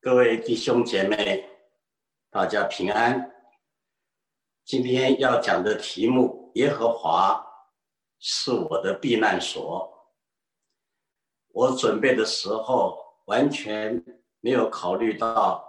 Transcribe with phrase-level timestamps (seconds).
[0.00, 1.44] 各位弟兄姐妹，
[2.30, 3.34] 大家平安。
[4.64, 7.44] 今天要讲的题目：耶和华
[8.20, 10.08] 是我的避难所。
[11.48, 14.00] 我准备的时候完全
[14.38, 15.68] 没有考虑到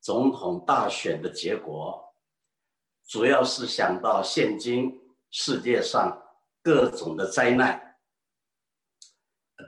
[0.00, 2.14] 总统大选的结果，
[3.08, 5.00] 主要是想到现今
[5.30, 6.22] 世界上
[6.62, 7.96] 各种的灾难。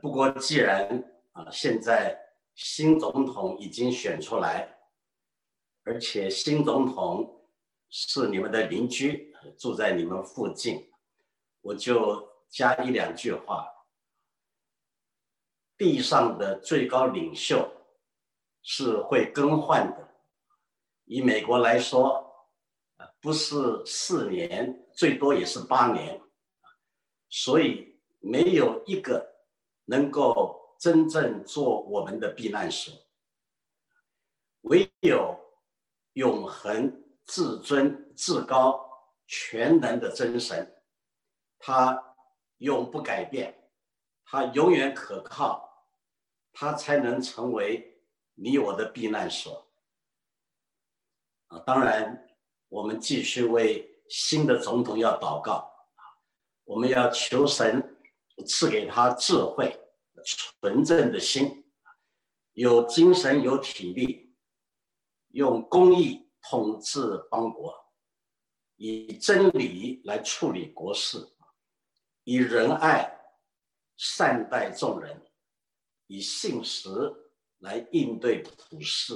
[0.01, 1.03] 不过，既然
[1.33, 2.17] 啊，现在
[2.57, 4.79] 新总统已经选出来，
[5.85, 7.49] 而且新总统
[7.89, 10.91] 是你们的邻居，住在你们附近，
[11.61, 13.69] 我就加一两句话：
[15.77, 17.71] 地上的最高领袖
[18.63, 20.17] 是会更换的。
[21.05, 22.49] 以美国来说，
[23.21, 26.21] 不是四年，最多也是八年，
[27.29, 29.37] 所以没有一个。
[29.89, 32.95] 能够真正做我们的避难所，
[34.63, 35.39] 唯有
[36.13, 38.89] 永恒、至尊、至高、
[39.27, 40.83] 全能的真神，
[41.59, 42.17] 他
[42.59, 43.71] 永不改变，
[44.25, 45.87] 他永远可靠，
[46.53, 48.01] 他才能成为
[48.35, 49.67] 你我的避难所。
[51.49, 52.29] 啊，当然，
[52.69, 55.73] 我们继续为新的总统要祷告
[56.65, 57.93] 我们要求神。
[58.47, 59.81] 赐给他智慧、
[60.27, 61.71] 纯正的心，
[62.53, 64.35] 有精神、有体力，
[65.29, 67.73] 用公义统治邦国，
[68.75, 71.19] 以真理来处理国事，
[72.25, 73.21] 以仁爱
[73.97, 75.31] 善待众人，
[76.09, 76.89] 以信实
[77.59, 79.15] 来应对普世。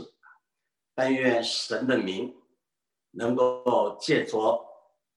[0.95, 2.37] 但愿神的名
[3.13, 4.65] 能够借着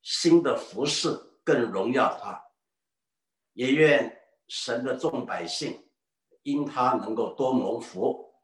[0.02, 1.09] 新的服饰
[1.44, 2.41] 更荣耀他。
[3.53, 4.23] 也愿
[4.56, 5.84] 神的众百姓
[6.44, 8.36] 因他能够多蒙福，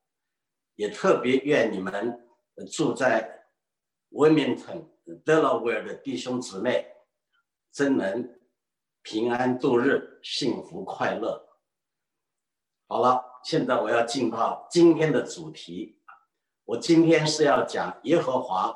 [0.74, 2.28] 也特别愿你们
[2.72, 3.46] 住在
[4.10, 4.88] Wilmington
[5.24, 6.96] Delaware 的弟兄姊妹
[7.72, 8.40] 真能
[9.04, 11.48] 平安度日，幸福快乐。
[12.88, 16.02] 好了，现在我要进到今天的主题。
[16.66, 18.76] 我今天是要讲耶和华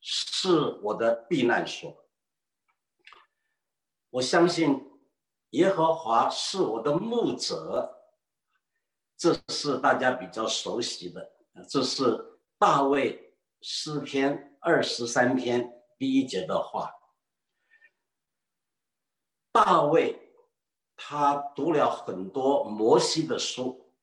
[0.00, 2.06] 是我的避难所。
[4.10, 4.87] 我相信。
[5.50, 8.02] 耶和华是我的牧者，
[9.16, 11.32] 这是大家比较熟悉的。
[11.68, 16.92] 这是大卫诗篇二十三篇第一节的话。
[19.50, 20.34] 大卫
[20.94, 23.94] 他读了很多摩西的书，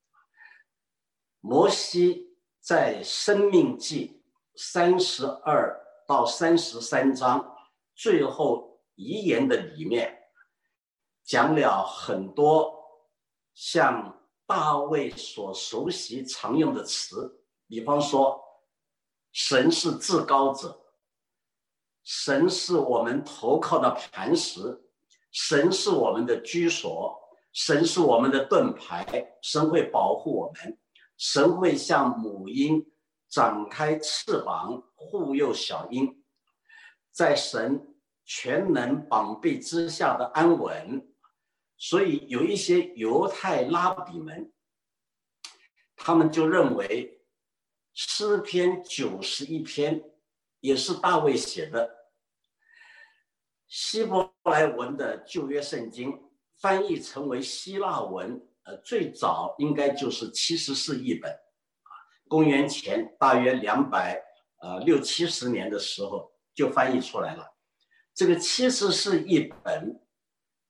[1.39, 4.23] 摩西在《生命记》
[4.61, 7.55] 三十二到三十三章
[7.93, 10.23] 最后遗言的里面。
[11.25, 12.71] 讲了很多
[13.55, 18.39] 像大卫所熟悉常用的词，比方说，
[19.31, 20.79] 神是至高者，
[22.03, 24.87] 神是我们投靠的磐石，
[25.31, 27.19] 神是我们的居所，
[27.51, 30.77] 神是我们的盾牌，神会保护我们，
[31.17, 32.85] 神会像母鹰
[33.27, 36.23] 展开翅膀护佑小鹰，
[37.11, 41.14] 在神全能膀臂之下的安稳。
[41.77, 44.51] 所以有一些犹太拉比们，
[45.95, 47.21] 他们就认为
[47.93, 50.01] 诗篇九十一篇
[50.61, 51.93] 也是大卫写的。
[53.67, 56.17] 希伯来文的旧约圣经
[56.59, 61.91] 翻译成为希腊文，呃，最早应该就是七十四译本，啊，
[62.29, 64.23] 公元前大约两百
[64.61, 67.53] 呃六七十年的时候就翻译出来了。
[68.13, 70.01] 这个七十四译本。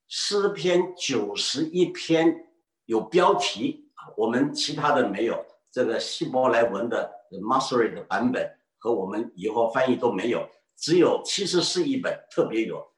[0.07, 2.47] 诗篇九十一篇
[2.85, 5.45] 有标题啊，我们其他的没有。
[5.71, 12.93] 这个希伯来文的 Masory 的版本和我们以后翻译都没有，只有七十四一本特别有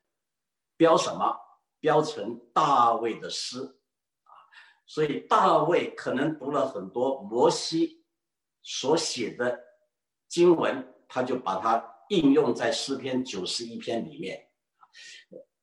[0.76, 1.36] 标什么？
[1.80, 4.32] 标成大卫的诗啊，
[4.86, 8.06] 所以大卫可能读了很多摩西
[8.62, 9.60] 所写的
[10.28, 14.50] 经文，他就把它应用在诗篇九十一篇里面，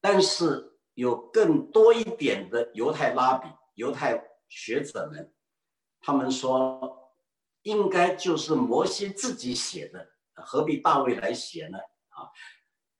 [0.00, 0.73] 但是。
[0.94, 5.32] 有更多一点的犹太拉比、犹太学者们，
[6.00, 7.12] 他们说
[7.62, 11.78] 应该就是摩西自己写的，何必大卫来写呢？
[11.78, 12.30] 啊，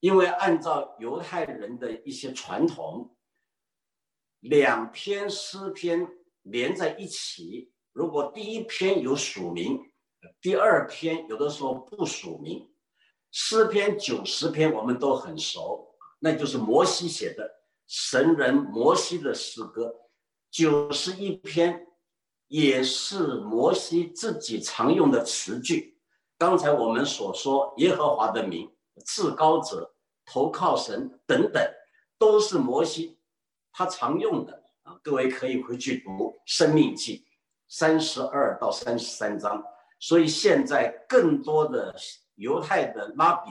[0.01, 3.17] 因为按照犹太人的一些传统，
[4.41, 6.07] 两篇诗篇
[6.43, 9.81] 连在一起，如果第一篇有署名，
[10.41, 12.71] 第二篇有的时候不署名。
[13.31, 17.51] 诗篇九十篇我们都很熟，那就是摩西写的。
[17.87, 19.95] 神人摩西的诗歌，
[20.51, 21.87] 九十一篇
[22.49, 25.99] 也是摩西自己常用的词句。
[26.39, 28.71] 刚才我们所说耶和华的名、
[29.05, 29.95] 至高者、
[30.25, 31.63] 投靠神等等，
[32.19, 33.19] 都是摩西
[33.73, 34.99] 他常用的啊。
[35.03, 36.11] 各位可以回去读
[36.45, 37.19] 《生命记》
[37.69, 39.63] 三十二到三十三章。
[40.01, 41.95] 所以现在更多的
[42.35, 43.51] 犹太的拉比，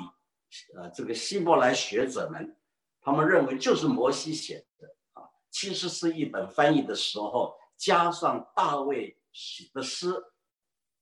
[0.75, 2.55] 呃，这个希伯来学者们，
[3.03, 10.13] 他们认为就是摩西写的啊，其实是一本翻译的时候加上大卫写的诗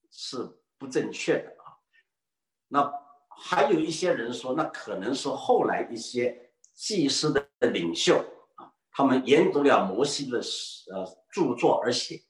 [0.09, 1.77] 是不正确的啊。
[2.67, 2.93] 那
[3.29, 8.17] 还有一些人说，那可能是后来一些祭司的领袖
[8.55, 10.39] 啊，他们研读了摩西的
[10.91, 12.23] 呃著作而写。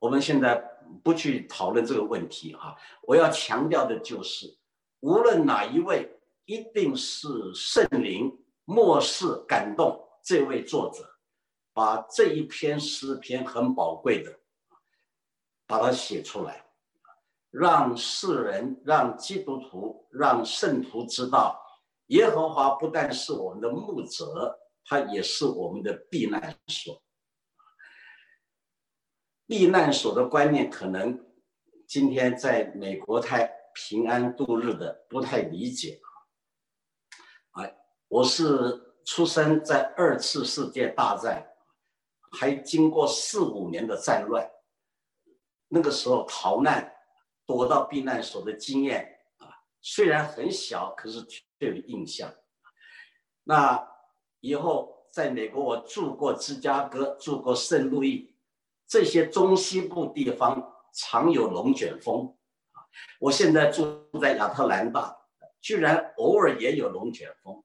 [0.00, 0.74] 我们现在。
[1.04, 4.56] 不去讨论这个问题哈，我要强调的就是，
[5.00, 6.17] 无论哪一位，
[6.48, 11.06] 一定是圣灵漠视感动这位作者，
[11.74, 14.40] 把这一篇诗篇很宝贵的，
[15.66, 16.64] 把它写出来，
[17.50, 21.60] 让世人、让基督徒、让圣徒知道，
[22.06, 27.02] 耶和华不但是我们的牧者，他也是我们的避难所。
[29.46, 31.26] 避难所的观念，可能
[31.86, 36.00] 今天在美国太平安度日的不太理解。
[38.08, 41.46] 我是出生在二次世界大战，
[42.32, 44.50] 还经过四五年的战乱，
[45.68, 46.90] 那个时候逃难、
[47.44, 49.48] 躲到避难所的经验啊，
[49.82, 52.34] 虽然很小，可是却有印象。
[53.44, 53.86] 那
[54.40, 58.34] 以后在美国，我住过芝加哥，住过圣路易。
[58.86, 62.34] 这些中西部地方常有龙卷风！
[63.20, 65.14] 我现在住在亚特兰大，
[65.60, 67.62] 居然偶尔也有龙卷风。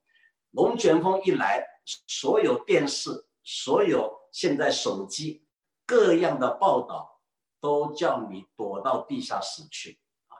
[0.54, 1.64] 龙卷风一来，
[2.08, 5.46] 所有电视、所有现在手机
[5.86, 7.22] 各样的报道
[7.60, 10.38] 都叫你躲到地下室去啊，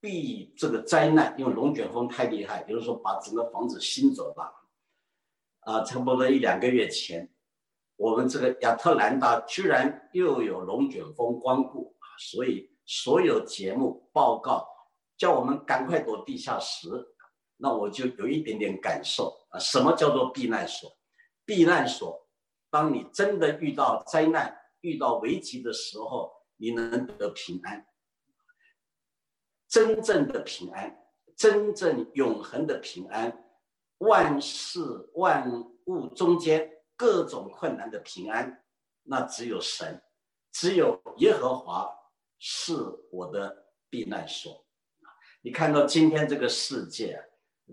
[0.00, 1.34] 避这个灾难。
[1.38, 4.54] 因为龙卷风太厉害，比如说把整个房子掀走了
[5.60, 5.82] 啊！
[5.82, 7.32] 差不多一两个月前。
[7.96, 11.96] 我们这个亚特兰大居然又有龙卷风光顾！
[12.18, 14.68] 所以所有节目报告
[15.16, 16.88] 叫我们赶快躲地下室，
[17.56, 19.58] 那我就有一点点感受啊。
[19.58, 20.96] 什么叫做避难所？
[21.44, 22.28] 避难所，
[22.70, 27.86] 当你真的遇到灾难、遇到危机的时候，你能得平安，
[29.68, 30.96] 真正的平安，
[31.36, 33.44] 真正永恒的平安，
[33.98, 34.80] 万事
[35.14, 35.50] 万
[35.84, 36.72] 物中间。
[36.98, 38.64] 各种困难的平安，
[39.02, 40.02] 那只有神，
[40.50, 41.94] 只有耶和华
[42.38, 42.72] 是
[43.12, 44.66] 我的避难所。
[45.42, 47.22] 你看到今天这个世界，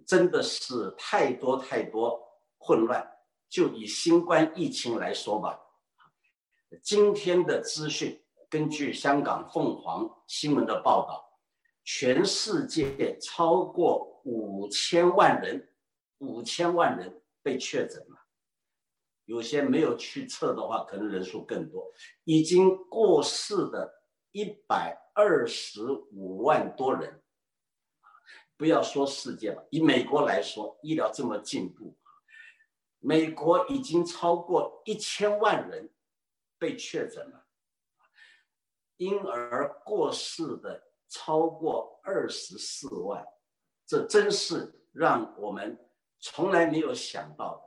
[0.06, 2.20] 真的是太多太多
[2.58, 3.10] 混乱。
[3.50, 5.60] 就以新冠疫情来说吧，
[6.82, 8.20] 今天的资讯，
[8.50, 11.24] 根据香港凤凰新闻的报道，
[11.84, 15.70] 全世界超过五千万人，
[16.18, 18.18] 五千万人被确诊了。
[19.26, 21.90] 有些没有去测的话，可能人数更多。
[22.24, 23.94] 已经过世的
[24.32, 27.23] 一百二十五万多人，
[28.58, 31.98] 不要说世界了，以美国来说，医疗这么进步，
[33.00, 35.90] 美国已经超过一千万人
[36.58, 37.48] 被确诊了，
[38.98, 43.26] 因而过世的超过二十四万，
[43.86, 45.78] 这真是让我们
[46.20, 47.62] 从来没有想到。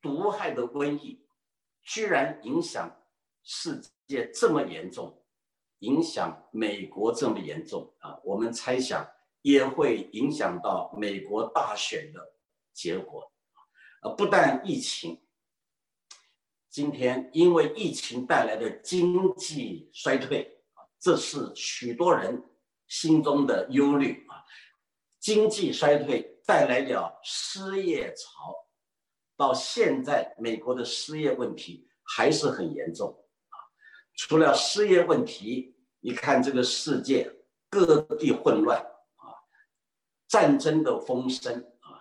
[0.00, 1.24] 毒害的瘟疫
[1.82, 3.04] 居然影响
[3.44, 5.24] 世界这么严重，
[5.78, 8.18] 影响美国这么严重啊！
[8.24, 9.08] 我们猜想
[9.42, 12.34] 也会影响到美国大选的
[12.72, 13.30] 结果
[14.00, 14.10] 啊！
[14.10, 15.20] 不但疫情，
[16.70, 20.62] 今天因为疫情带来的经济衰退，
[20.98, 22.42] 这是许多人
[22.86, 24.42] 心中的忧虑啊！
[25.20, 28.54] 经济衰退带来了失业潮。
[29.36, 33.10] 到现在，美国的失业问题还是很严重
[33.48, 33.56] 啊！
[34.14, 37.28] 除了失业问题，你看这个世界
[37.68, 38.84] 各地混乱，
[40.32, 42.00] 战争的风声啊，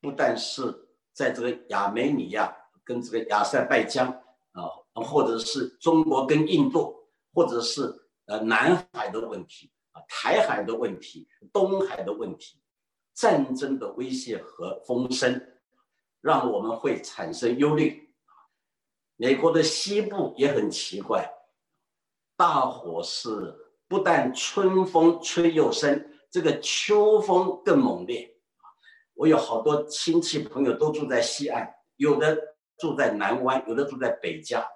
[0.00, 0.62] 不但是
[1.12, 4.06] 在这个亚美尼亚跟这个亚塞拜疆
[4.52, 4.62] 啊，
[5.02, 6.94] 或者是中国跟印度，
[7.32, 7.92] 或者是
[8.26, 12.60] 呃南海的问题啊，台海的问题，东海的问题，
[13.12, 15.50] 战争的威胁和风声。
[16.20, 18.14] 让我们会产生忧虑。
[19.16, 21.28] 美国的西部也很奇怪，
[22.34, 23.54] 大火是
[23.86, 28.28] 不但春风吹又生，这个秋风更猛烈。
[29.12, 32.36] 我有好多亲戚朋友都住在西岸，有的
[32.76, 34.68] 住在南湾，有的住在北加。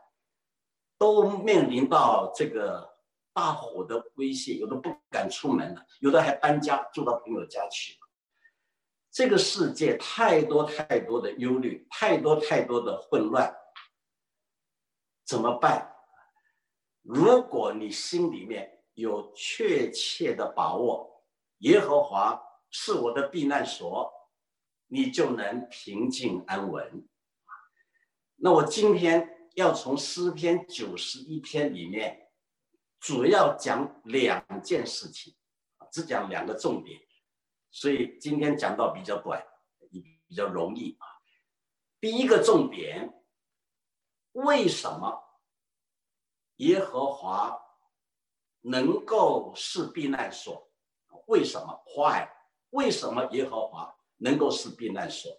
[0.97, 2.89] 都面临到这个
[3.33, 7.99] 大火的威胁，有的不敢出门了，有的还搬家住到朋友家去。
[9.11, 13.53] 这个世界太多太多的忧虑，太多太多的混乱，
[15.27, 15.93] 怎么办？
[17.03, 21.18] 如果你心里面有确切的把握，
[21.59, 24.13] 耶和华是我的避难所，
[24.87, 27.09] 你就能平静安稳。
[28.37, 32.31] 那我今天要从诗篇九十一篇里面，
[33.01, 35.35] 主要讲两件事情，
[35.91, 37.01] 只讲两个重点，
[37.73, 39.45] 所以今天讲到比较短，
[40.29, 41.07] 比较容易啊。
[42.01, 43.21] 第一个重点，
[44.33, 45.25] 为什么
[46.59, 47.61] 耶和华
[48.61, 50.68] 能够是避难所？
[51.29, 52.29] 为什么？Why？
[52.71, 55.33] 为什么耶和华能够是避难所？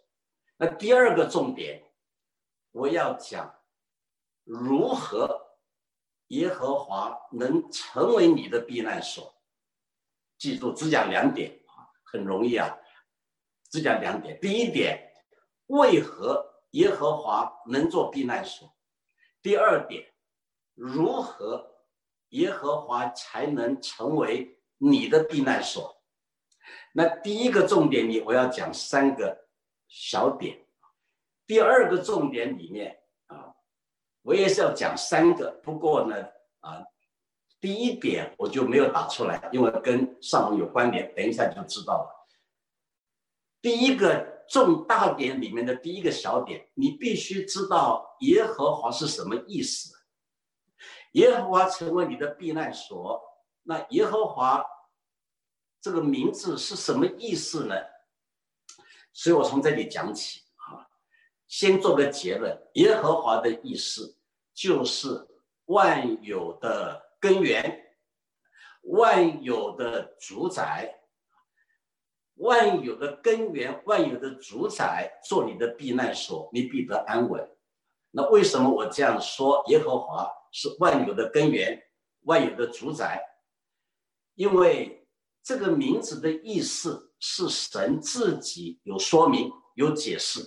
[0.58, 1.86] 那第二个重点。
[2.72, 3.64] 我要讲
[4.44, 5.58] 如何
[6.28, 9.36] 耶和华能成为你的避难所。
[10.38, 12.78] 记住，只讲两点啊，很容易啊，
[13.72, 14.40] 只讲两点。
[14.40, 15.12] 第一点，
[15.66, 18.72] 为何耶和华能做避难所？
[19.42, 20.14] 第二点，
[20.76, 21.84] 如何
[22.30, 26.02] 耶和华才能成为你的避难所？
[26.94, 29.46] 那第一个重点里，我要讲三个
[29.88, 30.66] 小点。
[31.46, 33.54] 第二个重点里面啊，
[34.24, 36.16] 我也是要讲三个，不过呢
[36.62, 36.84] 啊，
[37.60, 42.28] 第一点我就没有打出来，因为跟上文有关联，等一下就知道了。
[43.62, 49.96] 第一个重大点里面的第一个小点，你必须知道耶和华是什么意思。
[51.14, 53.22] 耶和华成为你的避难所，
[53.64, 54.66] 那耶和华
[55.82, 57.76] 这个名字是什么意思呢？
[59.14, 60.88] 所以我从这里讲起啊。
[61.48, 64.18] 先做个结论，耶和华的意思
[64.54, 65.28] 就是
[65.66, 67.96] 万有的根源，
[68.84, 71.02] 万有的主宰，
[72.36, 77.50] 万有的根源，万有的主宰，做你的避难所，你必得安稳。
[78.12, 79.64] 那为什么我这样说？
[79.68, 81.82] 耶和华是万有的根源，
[82.22, 83.24] 万有的主宰，
[84.40, 85.06] 因为
[85.44, 90.40] 这个名字的意思是神自己有说明、有解释。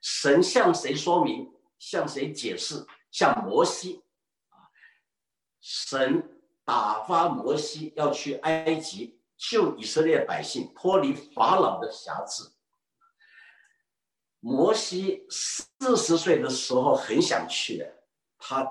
[0.00, 1.52] 神向谁说明？
[1.78, 2.86] 向谁解释？
[3.10, 4.02] 向摩西
[4.48, 4.72] 啊！
[5.60, 12.44] 神打发摩西要去埃及救以色列百姓，脱离法老的辖制。
[14.40, 18.04] 摩西四十岁的时候很想去的，
[18.38, 18.66] 他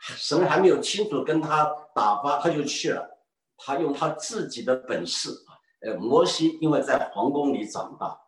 [0.00, 1.64] 神还没有清楚跟他
[1.94, 3.12] 打发，他就去了。
[3.58, 8.18] 他用他自己的本事啊，呃，摩西因为在皇宫里长大，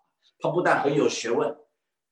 [0.40, 1.56] 他不但很有学问。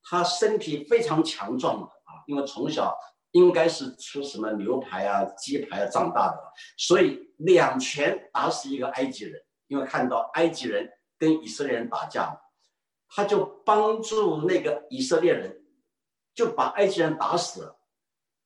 [0.09, 2.97] 他身体非常强壮的啊，因为从小
[3.31, 6.37] 应该是吃什么牛排啊、鸡排啊长大的，
[6.77, 9.41] 所以两拳打死一个埃及人。
[9.67, 12.39] 因为看到埃及人跟以色列人打架，
[13.09, 15.61] 他就帮助那个以色列人，
[16.33, 17.77] 就把埃及人打死了，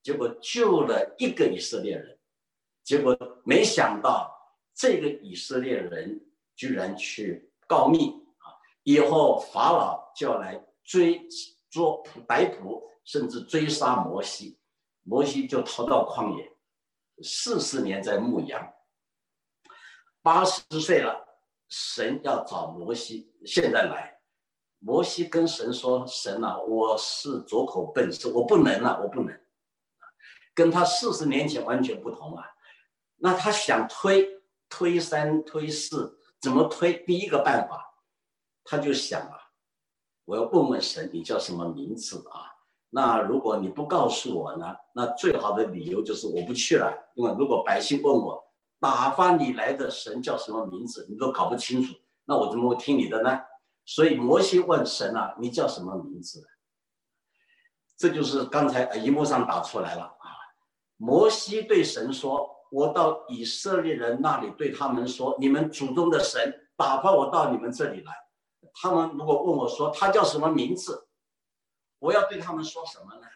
[0.02, 2.18] 结果救了一个以色列人，
[2.84, 4.36] 结果没想到
[4.74, 6.26] 这个以色列人
[6.56, 10.64] 居然去告密啊，以后法老就要来。
[10.84, 11.26] 追
[11.70, 14.58] 捉逮捕，甚至追杀摩西，
[15.04, 16.52] 摩西就逃到旷野，
[17.24, 18.74] 四十年在牧羊。
[20.22, 24.20] 八十岁了，神要找摩西，现在来。
[24.80, 29.40] 摩西跟神说：“神啊，我是左口笨舌，我不能啊，我不能。”
[30.54, 32.44] 跟他四十年前完全不同啊。
[33.18, 34.41] 那他想推
[34.72, 36.94] 推三推四，怎么推？
[37.06, 37.94] 第一个办法，
[38.64, 39.38] 他就想啊。
[40.26, 42.50] 我要问问神，你叫什么名字啊？
[42.90, 44.76] 那如果你不告诉我呢？
[44.96, 47.12] 那最好的理由就是我不去了。
[47.16, 48.42] 因为如果百姓问我
[48.80, 51.94] 打发你来的神叫什么名字，你都搞不清楚，
[52.26, 53.40] 那我怎么会听你的呢？
[53.86, 56.48] 所以摩西问神啊，你叫什么名字？
[57.98, 60.28] 这就是刚才荧幕上打出来了啊。
[60.98, 68.14] 摩西对神说：“我到以色列人那里对他们说，你们祖宗的神打发我到你们这里来。”
[68.74, 71.08] 他们如果问我说他叫什么名字，
[72.00, 73.28] 我要对他们说什么呢？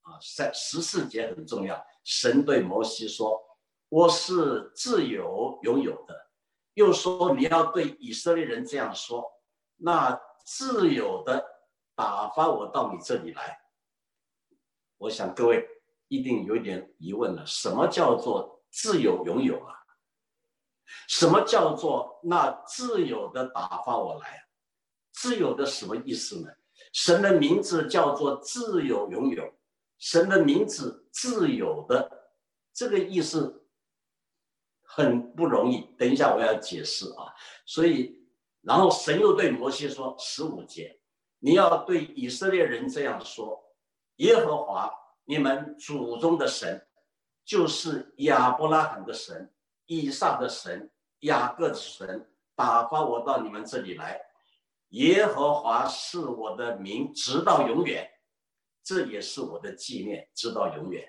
[0.00, 1.84] 啊，在十四节很重要。
[2.02, 3.38] 神对摩西说
[3.90, 6.28] ：“我是自由拥有的。”
[6.72, 9.22] 又说你要对以色列人这样说
[9.76, 11.44] ：“那自由的
[11.94, 13.58] 打发我到你这里来。”
[14.96, 15.68] 我想各位
[16.08, 19.74] 一定有点疑问了：什么叫做自由拥有啊？
[21.08, 24.44] 什么叫做那自由的打发我来？
[25.12, 26.48] 自由的什么意思呢？
[26.92, 29.52] 神的名字叫做自由拥有，
[29.98, 32.30] 神的名字自由的
[32.72, 33.68] 这个意思
[34.82, 35.80] 很不容易。
[35.98, 37.34] 等一下我要解释啊。
[37.66, 38.16] 所以，
[38.60, 41.00] 然后神又对摩西说：“十五节，
[41.40, 43.60] 你要对以色列人这样说：
[44.18, 44.88] 耶和华
[45.24, 46.87] 你们祖宗的神，
[47.48, 49.50] 就是亚伯拉罕的神、
[49.86, 50.90] 以撒的神、
[51.20, 54.20] 雅各的神，打发我到你们这里来。
[54.90, 58.06] 耶和华是我的名，直到永远。”
[58.84, 61.08] 这也是我的纪念，直到永远。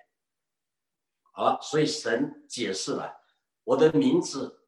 [1.33, 3.13] 好了，所以神解释了，
[3.65, 4.61] 我的名字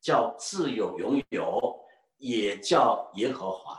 [0.00, 1.78] 叫自有永有，
[2.16, 3.78] 也叫耶和华。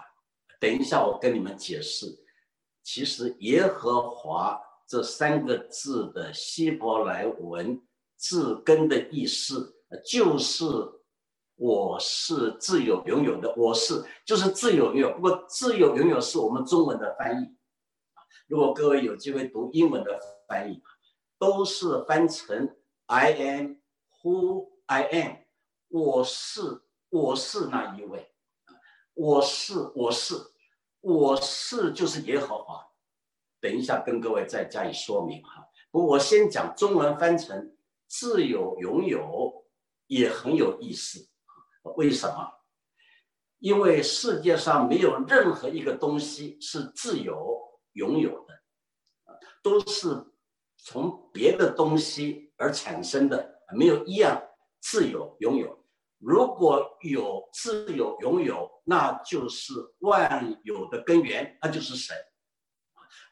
[0.60, 2.06] 等一下，我跟你们解释，
[2.84, 7.79] 其实耶和华这三个字的希伯来文
[8.15, 10.65] 字根的意思，就是
[11.53, 15.13] 我是自有拥有的，我是就是自有拥有。
[15.13, 17.55] 不过，自有拥有是我们中文的翻译。
[18.48, 20.81] 如果各位有机会读英文的翻译，
[21.38, 23.75] 都是翻成 I am
[24.24, 25.36] who I am，
[25.89, 28.34] 我是我是那一位，
[29.13, 30.34] 我是我是
[31.00, 32.88] 我是就是也好啊。
[33.62, 35.66] 等一下跟各位再加以说明哈。
[35.92, 37.75] 不过，我先讲中文翻成
[38.08, 39.66] 自有拥有
[40.08, 41.28] 也很有意思。
[41.96, 42.50] 为什么？
[43.60, 47.58] 因为世界上没有任何一个东西是自由。
[47.94, 48.54] 拥有的，
[49.63, 50.10] 都是
[50.78, 54.42] 从别的东西而产生的，没有一样
[54.80, 55.84] 自由拥有。
[56.20, 62.16] 如果有自由拥有，那就是万有的根源，那就是神。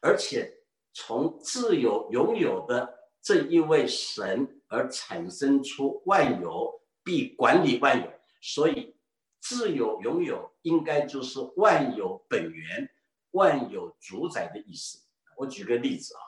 [0.00, 8.10] 而且从自由拥有的这一位神而产生出万有，必管理万有。
[8.40, 8.96] 所以
[9.40, 12.90] 自由拥有应该就是万有本源。
[13.32, 14.98] 万有主宰的意思。
[15.36, 16.20] 我举个例子啊，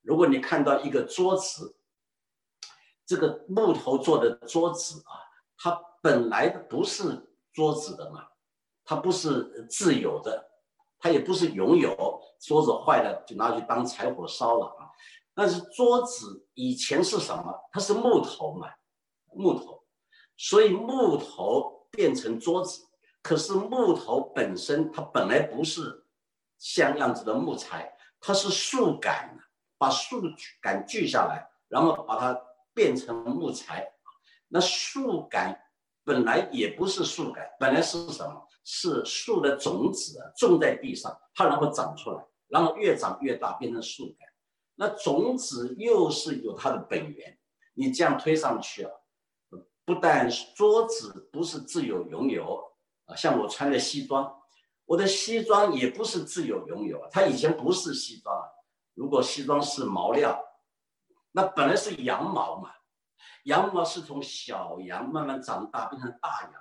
[0.00, 1.76] 如果你看到一个桌子，
[3.04, 5.12] 这个木头做的桌子啊，
[5.58, 8.26] 它本来不是桌子的嘛，
[8.82, 10.47] 它不是自由的，
[10.98, 12.20] 它也不是拥有。
[12.40, 14.90] 桌子坏了就拿去当柴火烧了啊。
[15.34, 17.52] 但是桌子以前是什么？
[17.72, 18.68] 它是木头嘛，
[19.32, 19.84] 木头，
[20.36, 22.86] 所以木头变成桌子。
[23.22, 26.04] 可是木头本身它本来不是。
[26.60, 29.38] 像样子的木材，它是树干，
[29.78, 30.20] 把树
[30.60, 32.36] 干锯下来，然后把它
[32.74, 33.88] 变成木材。
[34.48, 35.56] 那树干
[36.02, 38.47] 本来也不是树干，本来是什么？
[38.70, 44.28] 是树的种子种在地上，它然后长出来，然后越长越大，变成树干。
[44.74, 47.38] 那种子又是有它的本源。
[47.72, 48.92] 你这样推上去啊，
[49.86, 52.62] 不但桌子不是自有拥有
[53.06, 54.36] 啊，像我穿的西装。
[54.84, 58.36] 我的西装也不是自有拥有，它以前不是西装。
[58.92, 60.44] 如果西装是毛料，
[61.32, 62.70] 那本来是羊毛嘛，
[63.44, 66.52] 羊毛是从小羊慢慢长大变成大羊，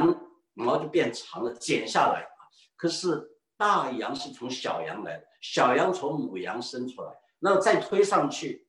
[0.00, 0.20] 羊
[0.64, 2.26] 毛就变长了，剪下来。
[2.76, 8.66] 可是大羊是从小羊来的，小羊从母羊生出来，那再推上去，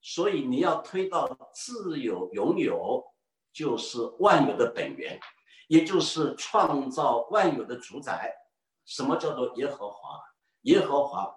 [0.00, 3.04] 所以你要推到自有拥有，
[3.52, 5.20] 就是万有的本源。
[5.68, 8.32] 也就是创造万有的主宰，
[8.84, 10.22] 什么叫做耶和华？
[10.62, 11.36] 耶和华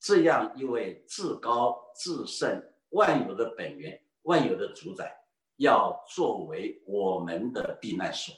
[0.00, 5.14] 这样一位至高至圣、万有的本源、万有的主宰，
[5.56, 8.34] 要作为我们的避难所。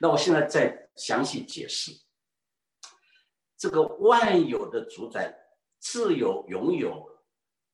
[0.00, 1.92] 那我现在再详细解释。
[3.56, 5.34] 这个万有的主宰
[5.78, 7.08] 自有拥有，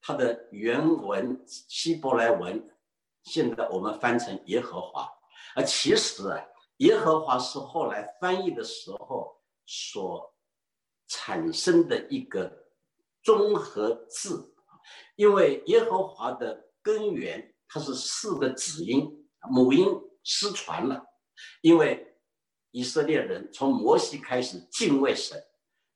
[0.01, 2.69] 它的原文希伯来文，
[3.23, 5.09] 现在我们翻成耶和华，
[5.55, 6.45] 而其实啊。
[6.79, 10.33] 耶和华是后来翻译的时候所
[11.09, 12.69] 产生的一个
[13.21, 14.55] 综合字，
[15.17, 19.89] 因为耶和华的根源它是四个子音，母音
[20.23, 21.05] 失传了，
[21.61, 22.17] 因为
[22.71, 25.43] 以色列人从摩西开始敬畏神，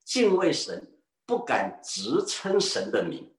[0.05, 3.35] 敬畏神不敢直称神的名，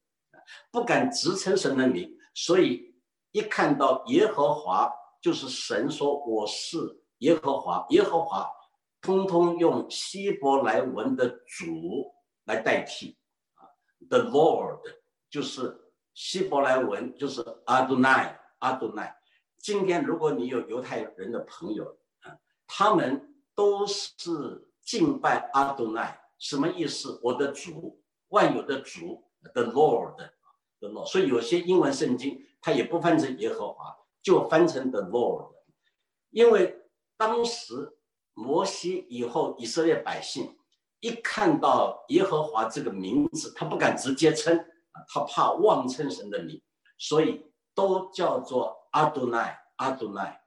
[0.71, 2.95] 不敢直称神的名，所以
[3.31, 6.99] 一看到耶和华就是神说我是。
[7.19, 8.49] 耶和华，耶和华，
[8.99, 12.13] 通通用希伯来文的主
[12.43, 13.17] 来代替
[13.53, 13.63] 啊
[14.09, 14.81] ，The Lord
[15.29, 19.15] 就是希伯来文就是阿杜奈，阿杜奈。
[19.63, 27.19] 今天如果你有犹太人的朋友啊，他们都是敬拜阿多奈，什么意思？
[27.23, 29.23] 我的主，万有的主
[29.53, 31.05] ，The Lord，The Lord。
[31.05, 35.55] 所以有些英文圣经它也不翻成耶和华，就翻成 The Lord，
[36.29, 36.79] 因为。
[37.15, 37.95] 当时
[38.33, 40.57] 摩西以后，以色列百姓
[40.99, 44.65] 一看到耶和华这个名字，他不敢直接称，
[45.07, 46.61] 他怕妄称神的名，
[46.97, 50.41] 所以都叫做阿杜奈，阿杜奈。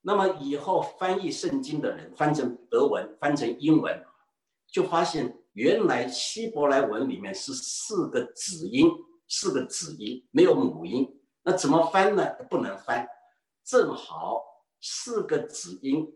[0.00, 4.04] 那么以后翻译圣经的人翻成德文，翻成英文，
[4.66, 8.90] 就发现原来希伯来文里面是四个子音，
[9.28, 12.34] 四个子音没有母音，那怎么翻呢？
[12.50, 13.06] 不能翻，
[13.64, 14.42] 正好
[14.80, 16.06] 四个子音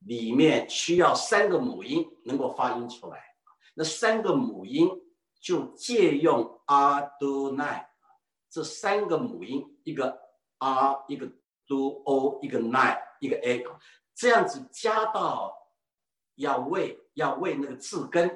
[0.00, 3.22] 里面需要三个母音能够发音出来，
[3.74, 4.88] 那三个母音
[5.40, 7.90] 就借用阿都奈，
[8.50, 10.25] 这三个母音，一个
[10.58, 11.26] R，一个
[11.66, 13.04] do O，一个 nine。
[13.18, 13.64] 一个 a，
[14.14, 15.72] 这样子加到
[16.34, 18.30] 要为要为那个字根，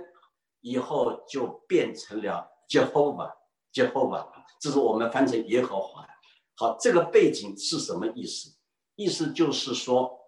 [0.61, 4.27] 以后就变成了 Jehovah，Jehovah，
[4.59, 6.09] 这是我们翻成耶和华。
[6.57, 8.57] 好，这个背景是什么意思？
[8.95, 10.19] 意思就是说，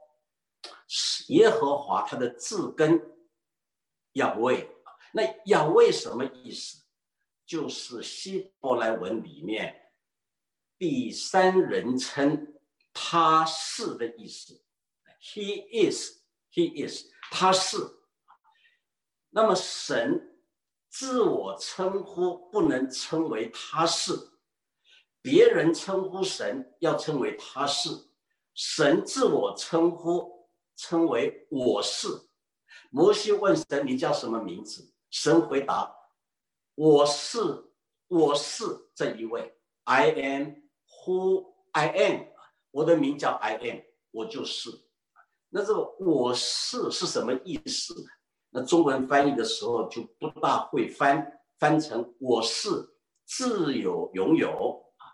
[1.29, 3.01] 耶和华它的字根
[4.13, 4.69] 要为，
[5.15, 6.85] 那要为什么意思？
[7.47, 9.82] 就是希伯来文里面
[10.83, 12.49] 第三人称。
[12.93, 14.63] 他是的意思
[15.23, 17.79] ，He is，He is，他是。
[19.31, 20.37] 那么神
[20.91, 24.13] 自我称呼不能称为他是，
[25.23, 27.89] 别人称呼神要称为他是，
[28.53, 32.09] 神自我称呼称为我是。
[32.91, 35.95] 摩西问神：“你叫什么名字？”神回答
[36.75, 37.39] ：“我是，
[38.09, 40.62] 我是这一位，I am
[41.05, 42.27] who I am。”
[42.73, 43.81] 我的名叫 I am，
[44.13, 44.71] 我就是。
[45.51, 48.09] 那这个我是是什么意思呢？
[48.49, 52.71] 那中文翻译的时候就不大会翻，翻成我是
[53.27, 55.05] 自有拥有啊，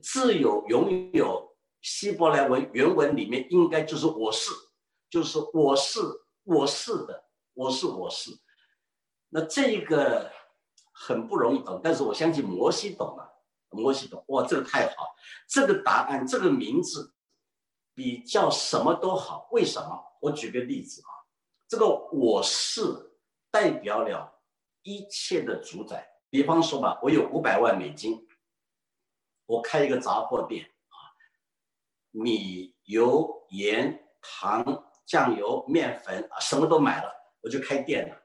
[0.00, 1.56] 自有拥有。
[1.80, 4.52] 希伯来文原文里面应该就是我是，
[5.10, 6.00] 就是我是
[6.44, 8.30] 我是的，我是我是。
[9.28, 10.30] 那这个
[10.92, 13.27] 很不容易懂，但是我相信摩西懂了。
[13.70, 15.14] 摩西懂哇，这个太好，
[15.48, 17.14] 这个答案，这个名字
[17.94, 19.48] 比叫什么都好。
[19.52, 20.04] 为什么？
[20.20, 21.10] 我举个例子啊，
[21.68, 22.82] 这个我是
[23.50, 24.42] 代表了
[24.82, 26.08] 一切的主宰。
[26.30, 28.26] 比方说吧，我有五百万美金，
[29.46, 30.96] 我开一个杂货店啊，
[32.10, 37.10] 米、油、盐、糖、酱油、面粉啊，什么都买了，
[37.42, 38.16] 我就开店了。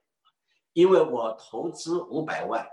[0.74, 2.68] 因为我投资五百万，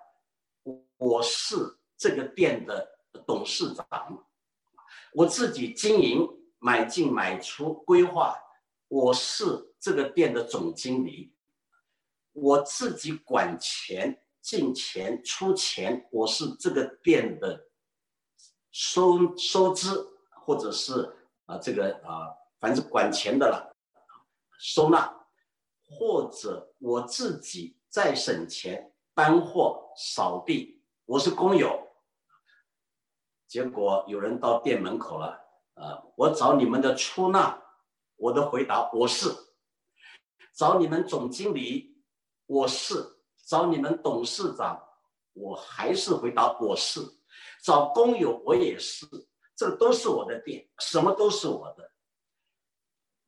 [0.97, 1.80] 我是。
[2.01, 4.27] 这个店的董事长，
[5.13, 6.27] 我自己经营、
[6.59, 8.35] 买进、买出、规划，
[8.89, 11.35] 我是这个店的总经理，
[12.33, 17.67] 我自己管钱、进钱、出钱，我是这个店的
[18.73, 19.91] 收收支，
[20.31, 23.77] 或者是啊这个啊，反正管钱的了，
[24.59, 25.27] 收纳，
[25.85, 31.89] 或者我自己在省钱、搬货、扫地，我是工友。
[33.51, 35.37] 结果有人到店门口了，
[35.75, 37.61] 啊，我找你们的出纳，
[38.15, 39.29] 我的回答我是；
[40.55, 42.01] 找你们总经理，
[42.47, 42.95] 我是；
[43.45, 44.81] 找你们董事长，
[45.33, 47.03] 我还是回答我是；
[47.61, 49.05] 找工友我也是，
[49.57, 51.91] 这都是我的店，什么都是我的。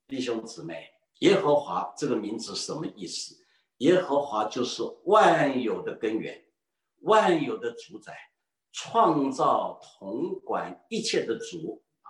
[0.07, 3.35] 弟兄姊妹，耶和华这个名字什么意思？
[3.79, 6.47] 耶和华就是万有的根源，
[7.01, 8.17] 万有的主宰。
[8.73, 12.09] 创造统管一切的主啊，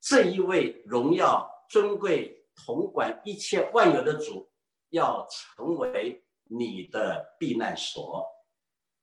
[0.00, 4.48] 这一位荣耀尊贵统管一切万有的主，
[4.90, 8.24] 要成为你的避难所，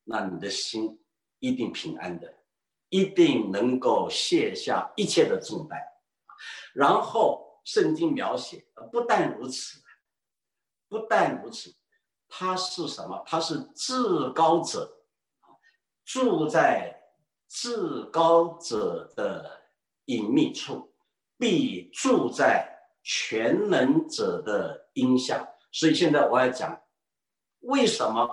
[0.05, 1.03] 那你的心
[1.39, 2.33] 一定平安的，
[2.87, 5.77] 一定能够卸下一切的重担。
[6.73, 9.81] 然后圣经描写，不但如此，
[10.87, 11.75] 不但如此，
[12.29, 13.21] 他是什么？
[13.25, 15.03] 他是至高者，
[16.05, 17.00] 住在。
[17.53, 19.61] 至高者的
[20.05, 20.89] 隐秘处，
[21.37, 22.65] 必住在
[23.03, 25.45] 全能者的荫下。
[25.69, 26.81] 所以现在我要讲，
[27.59, 28.25] 为什么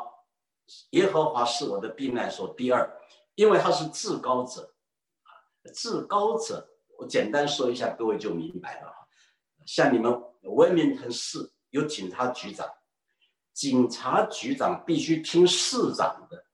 [0.91, 2.55] 耶和华是我的避难所？
[2.55, 2.89] 第二，
[3.35, 4.73] 因为他是至高者。
[5.75, 6.65] 至高者，
[6.97, 8.93] 我简单说一下，各位就明白了。
[9.67, 11.39] 像你们文明城市
[11.71, 12.69] 有警察局长，
[13.53, 16.45] 警察局长必须听市长的。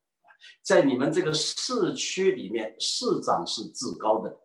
[0.63, 4.41] 在你们这个市区里面，市长是至高的。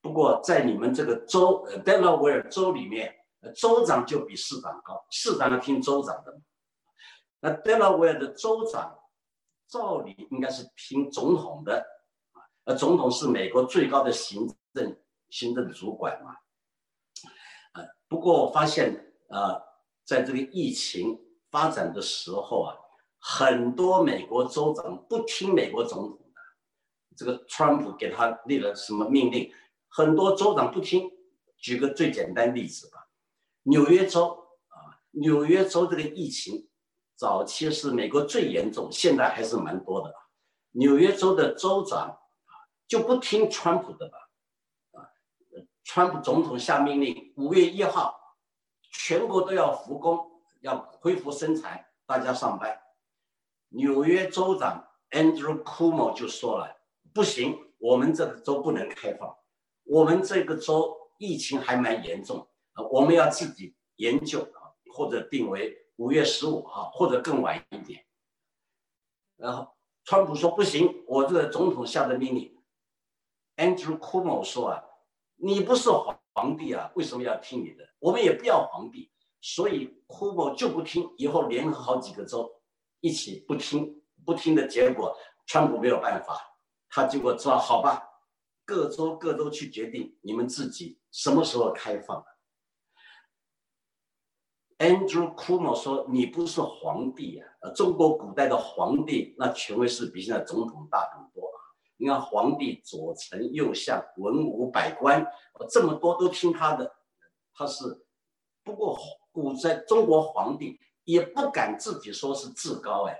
[0.00, 3.14] 不过在你们这个州，呃，Delaware 州里面，
[3.54, 6.40] 州长就比市长高，市长要听州长的。
[7.40, 8.98] 那 Delaware 的州长，
[9.68, 11.84] 照理应该是听总统的，
[12.32, 14.96] 啊，而总统是美国最高的行政
[15.28, 16.36] 行政主管嘛。
[17.74, 19.60] 呃，不过我发现，呃，
[20.04, 22.76] 在这个疫情发展的时候啊。
[23.18, 26.40] 很多美国州长不听美国总统的，
[27.16, 29.52] 这个川普给他立了什么命令，
[29.88, 31.10] 很多州长不听。
[31.60, 33.08] 举个最简单例子吧，
[33.64, 36.68] 纽约州啊，纽约州这个疫情
[37.16, 40.14] 早期是美国最严重，现在还是蛮多的。
[40.70, 42.52] 纽约州的州长啊
[42.86, 44.18] 就不听川普的吧，
[44.92, 45.10] 啊，
[45.82, 48.14] 川普总统下命令，五月一号
[48.92, 52.80] 全国都要复工，要恢复生产，大家上班。
[53.68, 56.76] 纽约州长 Andrew Cuomo 就说了，
[57.12, 59.36] 不行，我们这个州不能开放，
[59.84, 60.96] 我们这个州。
[61.20, 62.48] 疫情还蛮严重，
[62.92, 68.04] 我们要自己研究啊，或者定为五月十五号，或者更晚一点。
[69.36, 72.56] 然后川普说不行，我这个总统下的命令。
[73.56, 74.84] Andrew Cuomo 说啊，
[75.34, 77.84] 你不是皇皇帝啊，为什么要听你的？
[77.98, 81.12] 我们也不要皇帝，所以 Cuomo 就不听。
[81.16, 82.57] 以后联合好几个州
[83.00, 86.40] 一起不听，不听的结果，川普没有办法，
[86.88, 88.04] 他结果知道好吧。
[88.64, 92.22] 各州各州去决定你们自己什么时候开放。
[94.76, 97.70] Andrew Cuomo 说：“你不是皇帝啊！
[97.70, 101.58] 中国古代的皇帝那权威是比现在总统大很多啊。
[101.96, 105.26] 你看皇帝左丞右相文武百官，
[105.68, 106.94] 这么多都听他的。
[107.54, 108.06] 他是
[108.62, 108.96] 不过
[109.32, 113.18] 古在中国皇帝也不敢自己说是至高哎，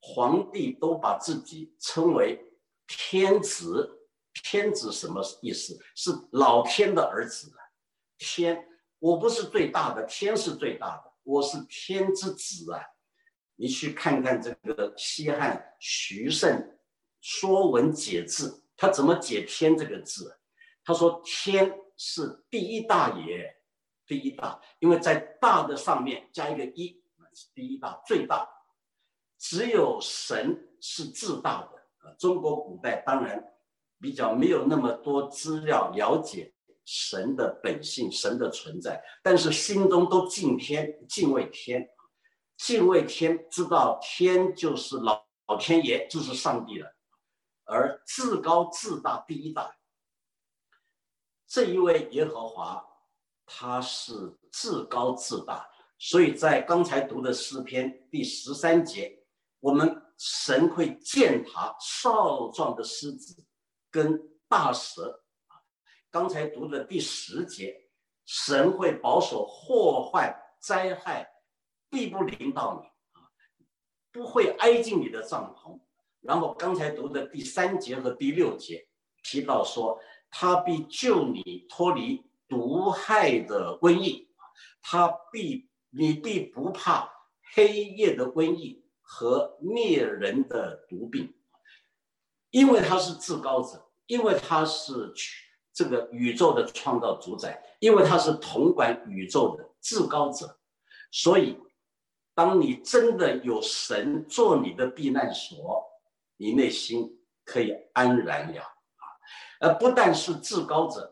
[0.00, 2.52] 皇帝都把自己称为
[2.86, 3.98] 天子。”
[4.44, 5.78] 天子什么意思？
[5.94, 7.52] 是老天的儿子。
[8.16, 8.66] 天，
[8.98, 12.80] 我不是最大的，天是最大的，我是天之子啊！
[13.56, 16.58] 你去看看这个西汉徐慎
[17.20, 20.38] 《说文解字》，他怎么解“天”这个字？
[20.82, 23.54] 他说：“天是第一大也，
[24.12, 27.02] 第一大，因为在大的上面加一个一，
[27.54, 28.46] 第一大，最大。
[29.38, 32.14] 只有神是至大的！
[32.18, 33.42] 中国古代当然。”
[34.02, 36.52] 比较没有那么多资料了解
[36.84, 41.88] 神的本性、神的存在，但是心中都敬天、敬畏天，
[42.56, 46.92] 敬畏天，知道天就是老老天爷，就是上帝了，
[47.62, 49.72] 而至高至大第一大，
[51.46, 52.84] 这一位耶和华，
[53.54, 59.22] 他是至高至大，所以在刚才读的诗篇第十三节，
[59.60, 63.44] 我们神会践踏少壮的狮子。
[63.90, 65.52] 跟大蛇啊，
[66.10, 67.76] 刚才读的第十节，
[68.24, 71.30] 神会保守祸患灾害，
[71.90, 73.28] 必不临到你啊，
[74.10, 75.78] 不会挨进你的帐篷。
[76.20, 78.88] 然后刚才读的第三节和第六节
[79.22, 84.28] 提到说，他必救你脱离毒害的瘟疫
[84.82, 87.10] 他必你必不怕
[87.54, 91.34] 黑夜的瘟疫和灭人的毒病。
[92.50, 95.14] 因为他是至高者，因为他是
[95.72, 100.58] 这个宇宙的创造主宰，因为他是统管宇宙的至高者，
[101.10, 101.58] 所以，
[102.34, 105.82] 当你真的有神做你的避难所，
[106.36, 109.04] 你内心可以安然了啊！
[109.60, 111.11] 而不但是至高者，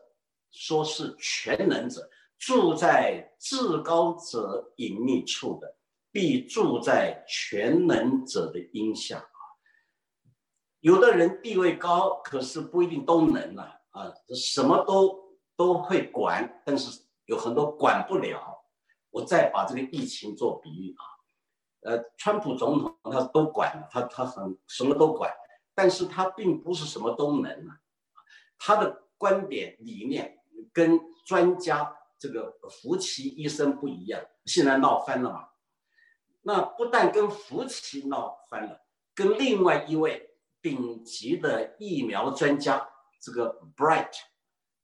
[0.51, 5.75] 说是全能者，住在至高者隐秘处的，
[6.11, 9.27] 必住在全能者的荫下。
[10.79, 18.65] 有的人地位高，可是不一定都能啊啊，什么都都会管，但是有很多管不了。
[19.11, 21.03] 我再把这个疫情做比喻啊，
[21.81, 25.31] 呃，川普总统他都管，他他很什么都管，
[25.75, 27.77] 但是他并不是什么都能啊，
[28.57, 30.40] 他的观点理念
[30.73, 35.47] 跟专家这个福奇医生不一样，现在闹翻了嘛。
[36.41, 38.81] 那不但跟福奇闹翻了，
[39.15, 40.27] 跟另外一位。
[40.63, 42.87] 顶级的疫苗专家，
[43.19, 44.13] 这个 Bright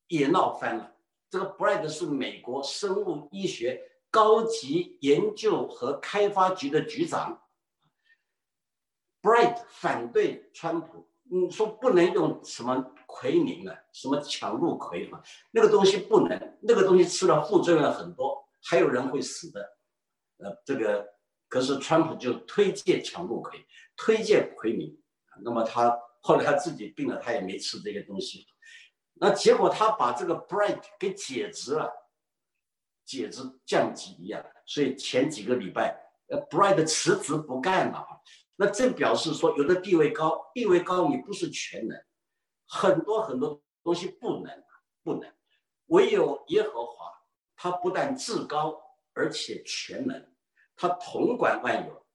[0.08, 0.96] 也闹翻了。
[1.30, 7.44] 这个 Bright 是美国生物医学高级研究和开发局的局长。
[9.22, 19.62] Bright 反对川普，嗯，说不能用什么奎宁啊，什么强入奎嘛，那个东西不能，那个东西吃了副作用很多，还有人会死的。
[20.38, 21.06] 呃，这个
[21.50, 24.98] 可是川普就推荐强入奎，推荐奎宁。
[25.44, 28.46] 那么他后来他自己病了，他也没吃这些东西。
[29.16, 31.92] 那结果他把这个 Bright 给解职了，
[33.04, 34.46] 解职降级一样。
[34.66, 38.06] 所以前几个礼拜，呃，Bright 辞职不干了。
[38.60, 41.98] 那这表示说，有的地位高，地位高你不是全能，
[42.68, 44.64] 很多很多东西不能，
[45.04, 45.32] 不能。
[45.86, 47.06] 唯有耶和华，
[47.56, 48.82] 他不但至高，
[49.14, 50.34] 而且全能，
[50.76, 52.06] 他统管万有。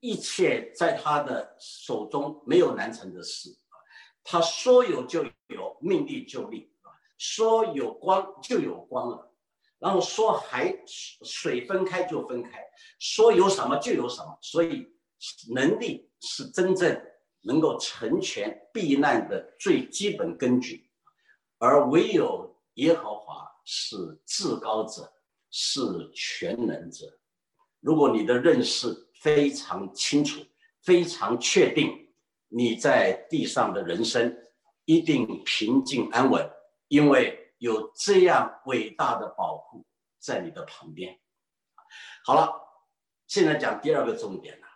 [0.00, 3.74] 一切在他的手中没有难成的事啊，
[4.22, 9.32] 他说有就有，命立就立啊，说有光就有光了，
[9.78, 12.64] 然后说海水分开就分开，
[12.98, 14.86] 说有什么就有什么，所以
[15.52, 17.00] 能力是真正
[17.42, 20.88] 能够成全避难的最基本根据，
[21.58, 25.12] 而唯有耶和华是至高者，
[25.50, 25.80] 是
[26.14, 27.18] 全能者。
[27.80, 30.44] 如果你的认识，非常清楚，
[30.82, 32.12] 非常确定，
[32.48, 34.36] 你在地上的人生
[34.84, 36.48] 一定平静安稳，
[36.88, 39.84] 因为有这样伟大的保护
[40.18, 41.18] 在你的旁边。
[42.24, 42.52] 好了，
[43.26, 44.67] 现在讲第二个重点了。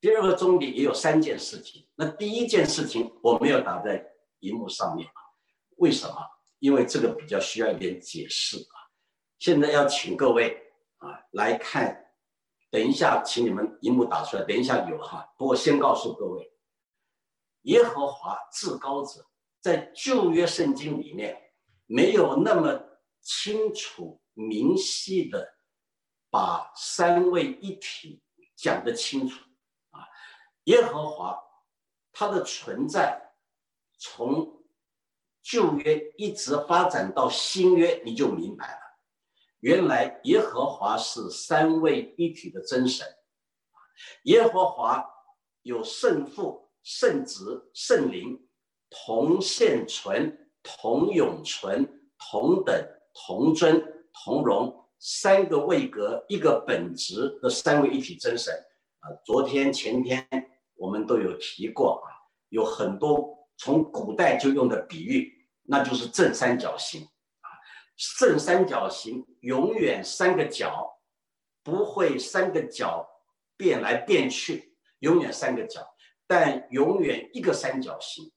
[0.00, 1.86] 第二个重点也有三件事情。
[1.94, 4.04] 那第一件事情我没有打在
[4.40, 5.20] 荧幕上面啊，
[5.76, 6.14] 为什么？
[6.58, 8.74] 因为这个比较需要一点解释啊。
[9.38, 10.56] 现在要请各位
[10.98, 12.06] 啊来看。
[12.70, 14.44] 等一下，请你们荧幕打出来。
[14.44, 16.52] 等一下有哈，不过先告诉各位，
[17.62, 19.26] 耶和华至高者
[19.60, 21.36] 在旧约圣经里面
[21.86, 22.80] 没有那么
[23.20, 25.52] 清楚明晰的
[26.30, 28.22] 把三位一体
[28.54, 29.44] 讲得清楚。
[30.64, 31.38] 耶和华
[32.12, 33.32] 他的存在
[33.98, 34.62] 从
[35.42, 38.80] 旧约一直发展到新约，你就明白了。
[39.60, 43.06] 原来耶和华是三位一体的真神，
[44.24, 45.04] 耶和华
[45.62, 48.46] 有圣父、圣子、圣灵，
[48.88, 58.54] 同现存、同永存、同等、同尊、同荣，三个位格，一个本质的三位一体真神
[59.00, 59.08] 啊。
[59.24, 60.26] 昨天、前天
[60.80, 62.08] 我们都有提过啊，
[62.48, 67.02] 有很多从古代就用的比喻，那就是正三角形
[67.42, 67.48] 啊。
[68.18, 70.90] 正三角形永远三个角，
[71.62, 73.06] 不会三个角
[73.58, 75.86] 变来变去，永远三个角，
[76.26, 78.32] 但永远一个三角形。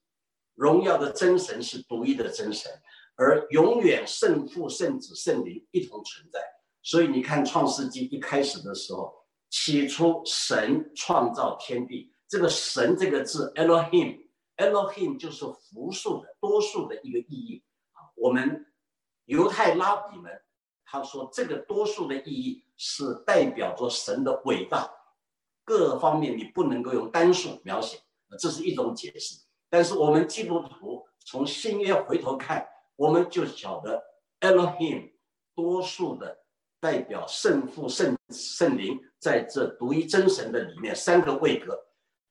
[0.54, 2.70] 荣耀的真神是独一的真神，
[3.16, 6.38] 而永远圣父、圣子、圣灵一同存在。
[6.82, 9.14] 所以你看《创世纪》一开始的时候，
[9.48, 17.64] 起初神创造天地，这个“神”这个字 （Elohim），Elohim 就是复数的、多数的一个意义。
[18.14, 18.66] 我们。
[19.26, 20.30] 犹太拉比们，
[20.84, 24.86] 他说这个多数的意义是代表着神的伟大，
[25.64, 27.98] 各方面你不能够用单数描写，
[28.38, 29.34] 这是一种解释。
[29.70, 33.98] 但是我们基督徒从新约回头看，我们就晓得
[34.40, 35.14] Elohim
[35.54, 36.44] 多数的
[36.78, 41.82] 代表圣父、圣圣灵在这独一真神的里面三个位格。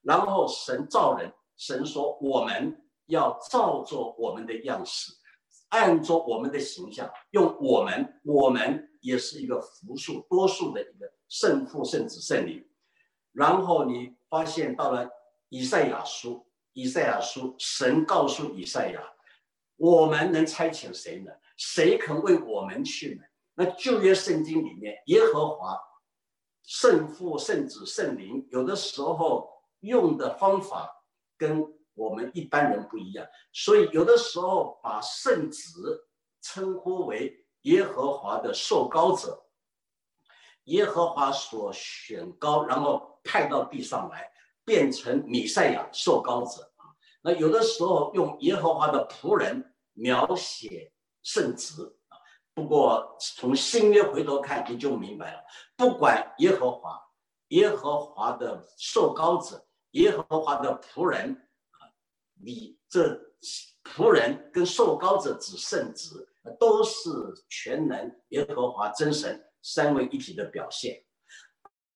[0.03, 5.11] 然后神造人，神说我们要照着我们的样式。
[5.69, 12.63] 按照我们的形象，用我们，我们也是一个复数多数的一个圣父、圣子、圣灵。
[13.31, 15.09] 然后你发现到了
[15.49, 19.01] 以赛亚书，以赛亚书，神告诉以赛亚，
[19.77, 21.31] 我们能差遣谁呢？
[21.57, 23.23] 谁肯为我们去呢？
[23.55, 25.75] 那旧约圣经里面，耶和华
[26.61, 29.49] 圣父、圣子、圣灵，有的时候
[29.83, 31.05] 用的方法
[31.37, 31.71] 跟。
[31.95, 36.07] 我们一般人不一样，所以有的时候把圣子
[36.41, 39.45] 称呼为耶和华的受膏者，
[40.63, 44.27] 耶和华所选膏，然后派到地上来，
[44.65, 46.89] 变成弥赛亚受膏者啊。
[47.21, 50.91] 那有的时候用耶和华的仆人描写
[51.21, 52.17] 圣子啊。
[52.55, 55.43] 不过从新约回头看，你就明白了，
[55.77, 56.99] 不管耶和华，
[57.49, 59.63] 耶和华的受膏者，
[59.93, 61.31] 耶和华的仆人
[61.71, 61.89] 啊。
[62.39, 63.19] 你这
[63.83, 66.29] 仆人跟受膏者指圣子，
[66.59, 67.09] 都是
[67.49, 71.03] 全能耶和华真神三位一体的表现。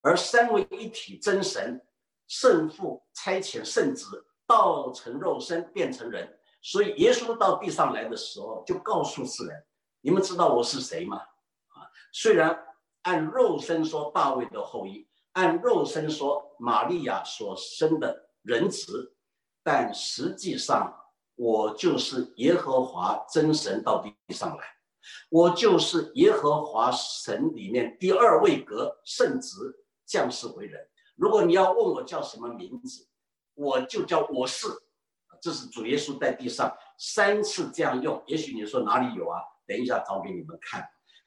[0.01, 1.85] 而三位一体真神
[2.27, 9.65] 圣父差遣圣子道成肉身变成人，所以耶稣到地上来的时候，就告诉世人：
[10.01, 11.17] 你们知道我是谁吗？
[11.17, 12.57] 啊，虽然
[13.01, 19.13] 按肉身说大卫的后裔，按肉身说玛利亚所生的人慈。
[19.61, 20.91] 但实际上，
[21.35, 24.63] 我就是耶和华真神到地上来，
[25.29, 30.89] 我就是耶和华神里面第二位格圣子降世为人。
[31.15, 33.07] 如果你要问我叫什么名字，
[33.53, 34.67] 我就叫我是。
[35.39, 38.23] 这是主耶稣在地上三次这样用。
[38.25, 39.39] 也许你说哪里有啊？
[39.67, 40.83] 等一下找给你们看。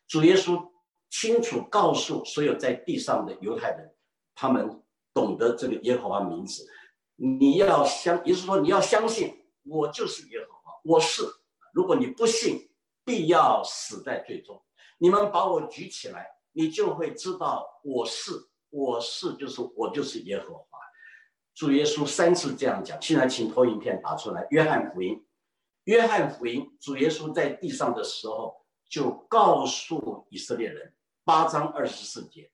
[0.09, 0.61] 主耶稣
[1.11, 3.95] 清楚告诉所有在地上的犹太人，
[4.41, 4.83] 他们
[5.13, 6.67] 懂得这个耶和华名字。
[7.17, 11.23] 你要相，也就是说你要相信我就是耶和华，我是。
[11.75, 12.71] 如果你不信，
[13.05, 14.59] 必要死在最终。
[14.97, 18.33] 你们把我举起来，你就会知道我是
[18.71, 20.65] 我是就是我就是耶和华。
[21.55, 22.97] 主耶稣三次这样讲。
[23.03, 25.17] 现在请投影片打出来，《约翰福音》。
[25.85, 28.57] 约翰福音，主耶稣在地上的时候
[28.89, 32.51] 就告诉以色列人，八章二十四节。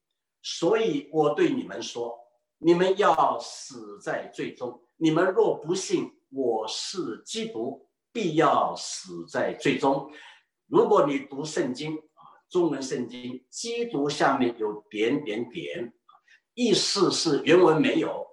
[0.49, 2.17] 所以我对你们说，
[2.59, 4.81] 你们要死在罪中。
[4.97, 10.09] 你们若不信我是基督，必要死在罪中。
[10.69, 15.93] 如果你读圣经啊，中文圣经，基督下面有点点点，
[16.55, 18.25] 意思是原文没有。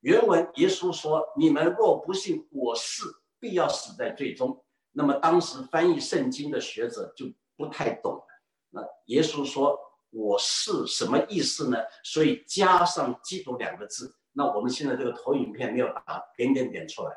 [0.00, 3.02] 原文耶稣说：“你们若不信我是，
[3.38, 7.26] 必要死在罪中。”那么当时翻译圣经的学者就
[7.58, 8.26] 不太懂了。
[8.70, 9.78] 那耶稣说。
[10.16, 11.76] 我是什么意思呢？
[12.02, 14.16] 所以加上“基督”两个字。
[14.32, 17.12] 那我们现在这个投影片没有打点点点出来。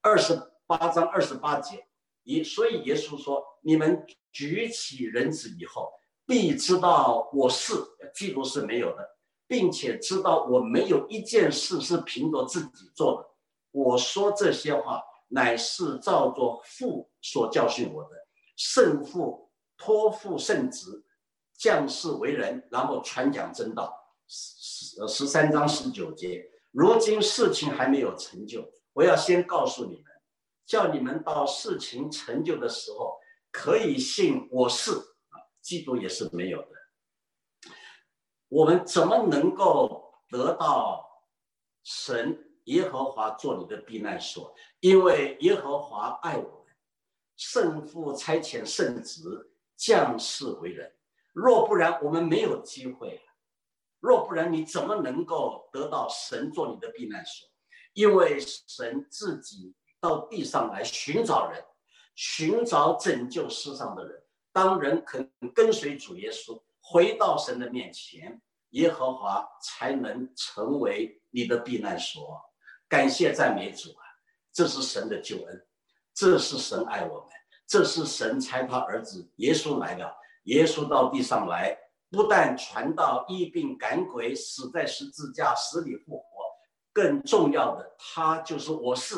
[0.00, 1.86] 二十八章二十八节，
[2.22, 5.92] 以所以耶稣说：“你们举起人子以后，
[6.24, 7.74] 必知道我是
[8.14, 9.06] 基督是没有的，
[9.46, 13.28] 并且知道我没有一件事是凭着自己做的。
[13.70, 18.10] 我说这些话，乃是照着父所教训我的。
[18.56, 21.04] 圣父托付圣子。”
[21.60, 23.94] 将士为人，然后传讲真道。
[24.26, 30.04] 十十十三章十九节，如今事情还没有成就，我要先告诉你们，
[30.64, 33.18] 叫你们到事情成就的时候，
[33.52, 36.68] 可以信我是啊，基督也是没有的。
[38.48, 41.04] 我们怎么能够得到
[41.82, 44.54] 神耶和华做你的避难所？
[44.80, 46.74] 因为耶和华爱我们，
[47.36, 50.90] 圣父差遣圣子降世为人。
[51.32, 53.20] 若不然，我们没有机会。
[54.00, 57.48] 若不然，你怎么能够得到神做你的避难所？
[57.92, 61.64] 因为神自己到地上来寻找人，
[62.14, 64.22] 寻找拯救世上的人。
[64.52, 72.40] 当人肯跟随主耶稣，回到神的面前，耶和华才能成为你的避难所。
[72.88, 74.02] 感谢赞美主啊！
[74.52, 75.66] 这是神的救恩，
[76.12, 77.28] 这是神爱我们，
[77.66, 80.16] 这是神差他儿子耶稣来了。
[80.50, 81.78] 耶稣到地上来，
[82.10, 86.24] 不但传道、医病、赶鬼，死在十字架，死里复活。
[86.92, 89.14] 更重要的，他就是我是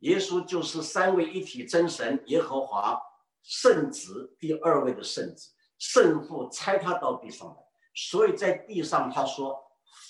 [0.00, 3.00] 耶稣，就是三位一体真神耶和华
[3.44, 7.54] 圣子第二位的圣子，圣父差他到地上来。
[7.94, 9.56] 所以在地上，他说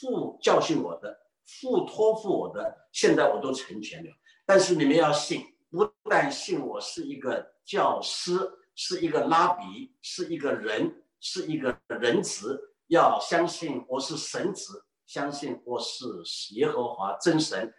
[0.01, 4.11] 父教训我的，父托付我的，现在我都成全了。
[4.47, 8.55] 但是你们要信，不但信我是一个教师。
[8.81, 12.77] 是一个拉比，是一个人，是一个人子。
[12.87, 16.07] 要相信我是神子，相信我是
[16.55, 17.75] 耶和华真神，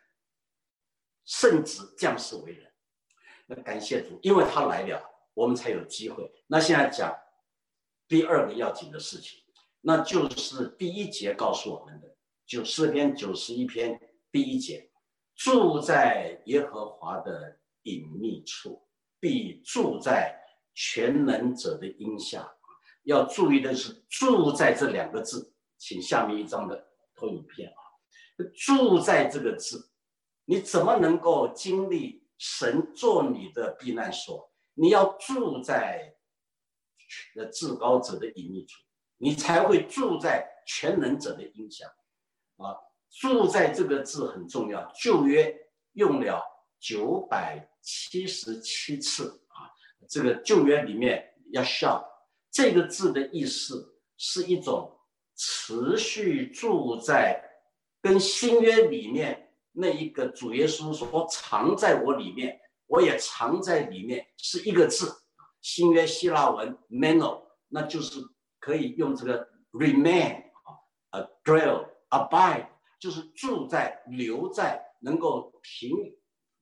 [1.24, 2.70] 圣子降世为人。
[3.48, 5.02] 那感谢主，因为他来了，
[5.34, 6.30] 我们才有机会。
[6.48, 7.18] 那现在讲
[8.06, 9.40] 第二个要紧的事情，
[9.80, 13.98] 那就是第一节告诉我们的，九四篇九十一篇
[14.34, 14.92] 第一节，
[15.34, 18.86] 住在耶和华的隐秘处，
[19.18, 20.38] 必住在。
[20.82, 22.50] 全能者的音下，
[23.04, 27.82] 要注意的是“住在”这两个字，请下面一张的投影片啊
[28.56, 29.92] ，“住在”这个字，
[30.46, 34.54] 你怎么能够经历神做你的避难所？
[34.76, 36.16] 你要住在
[37.36, 38.82] 呃至高者的隐秘处，
[39.18, 41.88] 你才会住在全能者的音下
[42.56, 42.78] 啊。
[43.10, 45.54] 住在这个字很重要，旧约
[45.92, 46.42] 用了
[46.80, 49.44] 九百七十七次。
[50.08, 52.08] 这个旧约里面要笑
[52.52, 55.00] 这个字的意思是一种
[55.36, 57.44] 持续住在
[58.02, 65.24] 跟新约里面那一个主耶稣说藏在我里面，我也藏在里面是一个字。
[65.62, 68.22] 新约希腊文 meno，那就是
[68.60, 75.92] 可以用这个 remain 啊，a dwell abide，就是住在留在能够平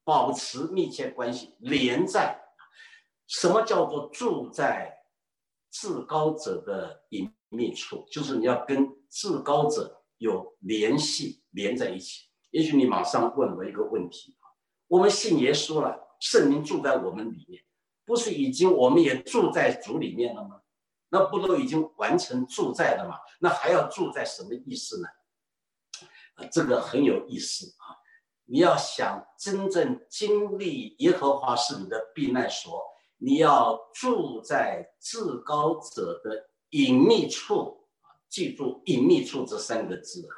[0.04, 2.47] 保持密切关系连在。
[3.28, 4.98] 什么叫做住在
[5.70, 8.06] 至高者的隐秘处？
[8.12, 12.30] 就是你要跟至高者有联系，连在一起。
[12.52, 14.38] 也许你马上问我一个问题：
[14.88, 17.62] 我们信耶稣了，圣灵住在我们里面，
[18.06, 20.62] 不是已经我们也住在主里面了吗？
[21.10, 23.18] 那不都已经完成住在了吗？
[23.40, 25.08] 那还要住在什么意思呢？
[26.36, 27.96] 啊，这个很有意思啊！
[28.46, 32.82] 你要想真正经历耶和华是你的避难所。
[33.18, 38.14] 你要住在至高者的隐秘处啊！
[38.30, 40.36] 记住“隐秘处”这三个字啊！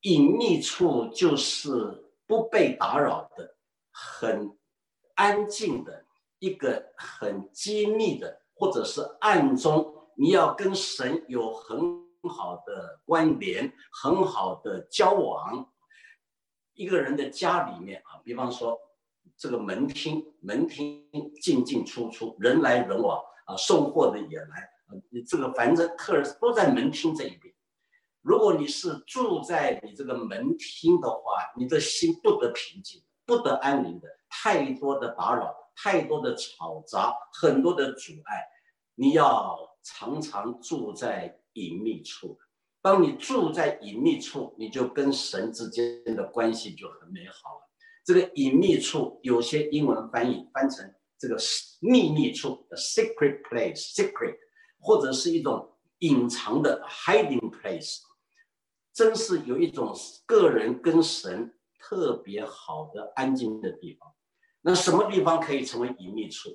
[0.00, 3.56] 隐秘处就是不被打扰的、
[3.90, 4.58] 很
[5.14, 6.04] 安静的
[6.38, 11.78] 一个很机密的，或者是暗中你要跟神有很
[12.28, 15.72] 好的关联，很好的交往。
[16.72, 18.76] 一个人的家里面啊，比方说
[19.36, 21.04] 这个门厅，门厅
[21.40, 27.52] 进进出出，人来人往啊，送货的也来啊，你这个反正客人都在门厅这一边。
[28.20, 38.44] 如果你是住在你这个门厅的话，你的心不得平静，不得安宁的，太多的打扰，太多的吵杂，很多的阻碍。
[38.94, 42.38] 你要常常住在隐秘处。
[42.80, 47.71] 当你住在隐秘处，你就跟神之间的关系就很美好了。
[48.04, 51.36] 这个隐秘处，有些英文翻译翻成这个
[51.80, 54.36] 秘密处的 secret place，secret，
[54.80, 57.98] 或者是一种隐藏的 hiding place，
[58.92, 59.94] 真是有一种
[60.26, 64.12] 个人跟神特别好的安静的地方。
[64.62, 66.50] 那什么地方可以成为隐秘处？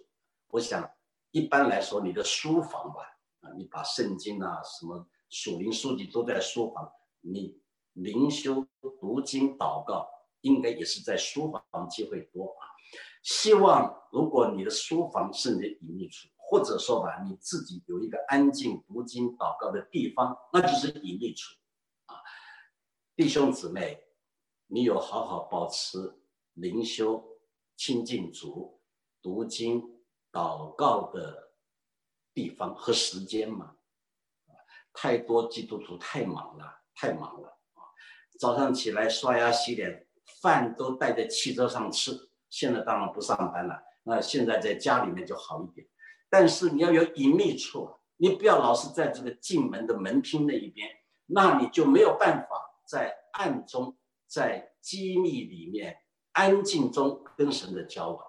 [0.49, 0.89] 我想，
[1.31, 3.01] 一般来说，你的书房吧，
[3.41, 5.07] 啊，你把圣经啊什么。
[5.29, 6.89] 属灵书籍都在书房，
[7.19, 7.59] 你
[7.91, 8.65] 灵修、
[8.97, 10.07] 读经、祷告，
[10.47, 12.63] 应该也是在书房机会多啊。
[13.21, 21.53] 希望如果你的书房是你的隐秘处，或者说吧，你自己有一个安静读经、祷告的地方，那就是隐秘处
[22.05, 22.15] 啊。
[23.15, 24.01] 弟兄姊妹，
[24.67, 26.17] 你有好好保持
[26.53, 27.37] 灵修、
[27.75, 28.79] 亲近主、
[29.21, 29.99] 读经、
[30.31, 31.51] 祷告的
[32.33, 33.75] 地方和时间吗？
[34.93, 37.83] 太多基督徒太忙了，太忙了啊！
[38.39, 40.06] 早上起来刷牙洗脸，
[40.41, 42.29] 饭都带在汽车上吃。
[42.49, 45.87] 现在当然不上班了，那现在在家里面就好一点。
[46.29, 50.89] 但是你要有隐秘处，你不要老是在这个进门的门厅那一边，
[51.25, 52.49] 那你就没有办法
[52.85, 55.97] 在暗中、在机密里面、
[56.31, 58.23] 安静中跟神的交往。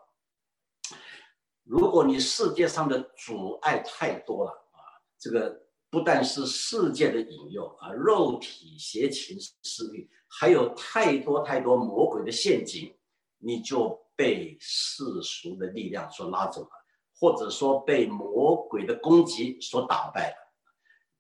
[1.64, 4.80] 如果你世界上的阻碍太多了啊，
[5.18, 5.64] 这个。
[5.90, 12.94] 不但是世界的引诱啊，肉体邪情私欲，还有太多太多魔鬼的陷阱，
[13.38, 16.70] 你就被世俗的力量所拉走了，
[17.18, 20.36] 或者说被魔鬼的攻击所打败了。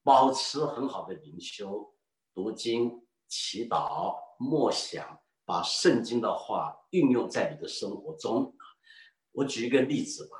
[0.02, 1.94] 保持很好的灵修、
[2.34, 8.54] 读经、祈祷、默想，把圣经的话运用在你的生活中。
[9.32, 10.36] 我举一个例子吧，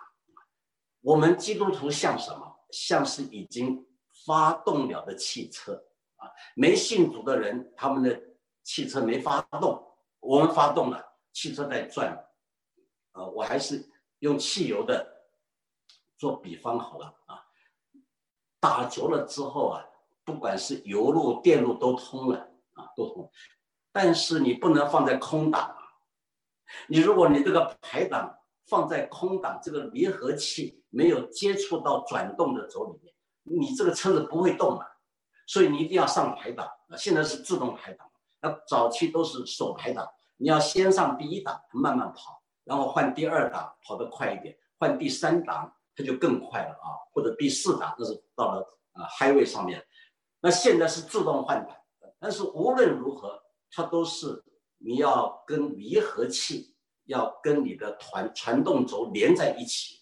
[1.01, 2.61] 我们基督徒像什么？
[2.71, 3.85] 像是已经。
[4.27, 5.73] 发动了的汽车
[6.17, 8.21] 啊，没信主的人，他们的
[8.69, 9.83] 汽车没发动，
[10.21, 11.03] 我们发动了，
[11.33, 12.23] 汽车在转。
[13.13, 13.89] 呃，我还是
[14.19, 15.25] 用汽油的
[16.19, 17.43] 做比方好了啊。
[18.61, 19.83] 打着了之后啊，
[20.23, 22.41] 不管是油路、电路都通了
[22.75, 23.33] 啊，都通。
[23.91, 25.79] 但是你不能放在空档啊。
[26.89, 33.15] 你如果你这个排档放在空档，这个离合器没有接触到转动的轴里面。
[33.45, 34.85] 你这个车子不会动嘛，
[35.47, 36.97] 所以你一定要上排档啊！
[36.99, 38.08] 现在是自动排档，
[38.41, 46.95] 那早期都是手排档，你要先上第一档，慢慢跑，然后换第二档，跑得快一点，换第三档，它就更快了啊！
[47.13, 48.61] 或者第四档，那是到了
[48.93, 49.85] 啊 highway 上面。
[50.41, 51.77] 那现在是自动换挡，
[52.21, 54.45] 但是无论如何，它都是
[54.79, 56.77] 你要跟离合器
[57.07, 59.97] 要跟你的传传动轴连在一起。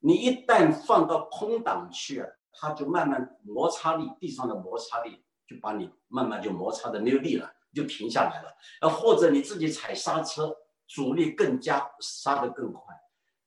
[0.00, 8.56] 你一旦放到空档去啊，它就慢慢摩擦力，地上的摩擦力就把你慢慢就摩擦的没有力了，就停下来了。
[8.80, 12.94] 呃，或者你自己踩刹车，阻力更加，刹得更快。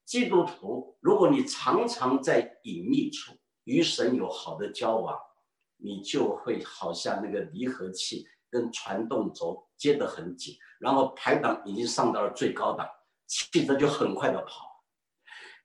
[0.06, 3.34] 基督徒，如果你常常在隐秘处
[3.66, 5.20] 与神有好的交往，
[5.78, 12.90] 你就会好像那个离合器跟传动轴接得很紧，然后排档已经上到了最高档，
[13.26, 14.84] 汽车就很快的跑。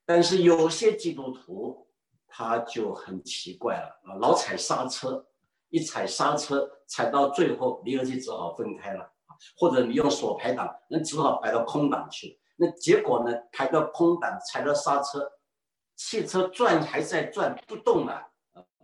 [0.05, 1.87] 但是有些基督徒
[2.27, 5.25] 他就很奇怪了啊，老踩刹车，
[5.73, 9.11] 一踩刹车踩到最后离合器只好分开了，
[9.57, 12.39] 或者你用手排档，那只好摆到空档去。
[12.57, 15.33] 那结果呢，排到空档踩到刹车，
[15.97, 18.33] 汽车转还在转不动了，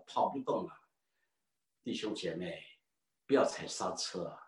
[0.06, 0.70] 跑不动了。
[1.84, 2.58] 弟兄姐妹，
[3.26, 4.40] 不要踩刹车啊，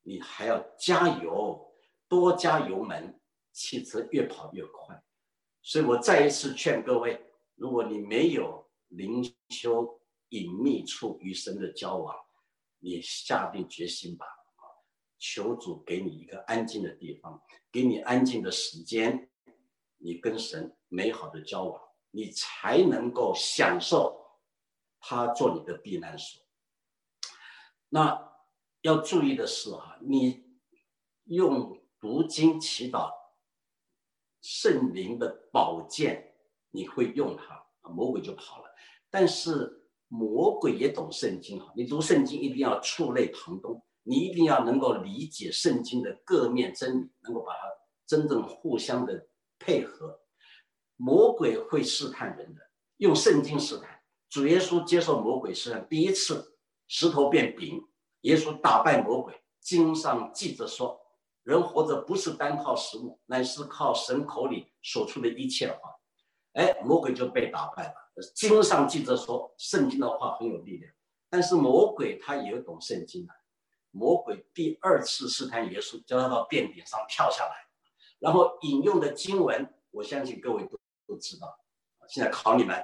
[0.00, 1.74] 你还要加油，
[2.08, 3.20] 多加油门，
[3.52, 5.02] 汽车越跑越快。
[5.60, 7.22] 所以我再一次劝各位：
[7.54, 10.00] 如果你没有灵修
[10.30, 12.16] 隐秘处与神的交往，
[12.78, 14.26] 你下定决心吧，
[15.18, 19.30] 求主给你一个安静的地方，给你安静的时间，
[19.98, 24.40] 你跟神美好的交往，你才能够享受
[25.00, 26.42] 他做你的避难所。
[27.88, 28.32] 那
[28.82, 30.44] 要注意的是啊，你
[31.24, 33.14] 用读经祈祷。
[34.42, 36.36] 圣灵的宝剑，
[36.70, 38.72] 你会用它，魔鬼就跑了。
[39.10, 41.72] 但是魔鬼也懂圣经啊！
[41.74, 47.58] 你读圣经一定要触类旁通，你一定要能够理解圣经的各面真理，能够把它
[48.06, 49.26] 真正互相的
[49.58, 50.20] 配合。
[50.96, 52.60] 魔鬼会试探人的，
[52.98, 54.00] 用圣经试探。
[54.28, 57.82] 主耶稣接受魔鬼试探，第一次石头变饼，
[58.20, 59.34] 耶稣打败魔鬼。
[59.60, 61.00] 经上记着说，
[61.42, 65.95] 人活着不是单靠食物，乃是靠神口里所出的一切话。
[66.56, 67.94] 哎，魔鬼就被打败了。
[68.34, 70.90] 经上记着说，圣经的话很有力量，
[71.28, 73.32] 但是魔鬼他也懂圣经的。
[73.90, 77.68] 魔鬼第二次试探耶稣，叫他到殿顶上跳下来，
[78.18, 81.58] 然后引用的经文，我相信各位都都知道。
[82.08, 82.82] 现在考你们，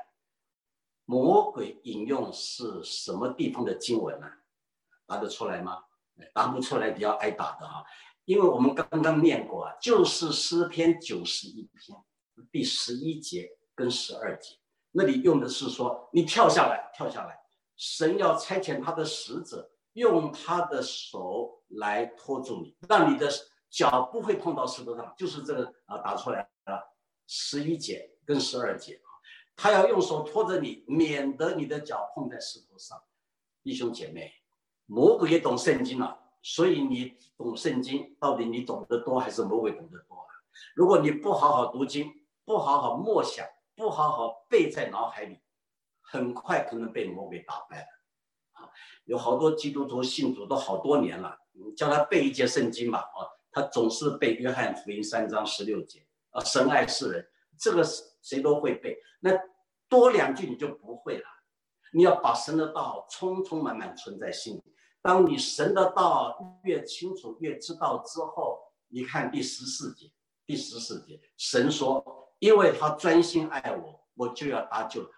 [1.07, 4.27] 魔鬼引用是什么地方的经文呢？
[5.07, 5.85] 答得出来吗？
[6.35, 7.83] 答不出来，你要挨打的哈。
[8.27, 11.99] 因为我们刚刚念过啊，就是诗篇九十一篇
[12.51, 13.51] 第十一节
[13.83, 14.55] 跟十二节。
[14.93, 17.37] 那里用的是说，你跳下来，跳下来，
[17.77, 23.29] 神要差遣他的使者，用他的手来托住你，让你的
[23.69, 26.81] 脚不会碰到石头上，就是这个啊，打出来了，
[27.27, 29.09] 十一节跟十二节啊，
[29.57, 32.97] 他要用手托着你，免得你的脚碰在石头上。
[33.65, 34.33] 弟兄姐妹，
[34.87, 40.29] 魔鬼也懂圣经啊，所以你懂圣经，到底你懂得多还是魔鬼懂得多啊？
[40.77, 42.13] 如果你不好好读经，
[42.45, 43.45] 不好好默想。
[43.75, 45.41] 不好好背在脑海里，
[46.01, 47.87] 很快可能被魔鬼打败了。
[48.53, 48.71] 啊，
[49.05, 57.83] 有好多基督徒信主都好多年了，你叫他背一节圣经吧，啊，他总是背约翰福音三章十六节，啊，神爱世人，这个
[58.21, 58.99] 谁都会背。
[59.21, 59.31] 那
[59.89, 61.25] 多两句你就不会了。
[61.95, 64.63] 你要把神的道充充满满存在心里。
[65.01, 68.59] 当你神的道越清楚越知道之后，
[68.89, 70.11] 你看第十四节，
[70.47, 72.22] 第十四节，神说。
[72.43, 75.11] 因为他专心爱我，我就要搭救他；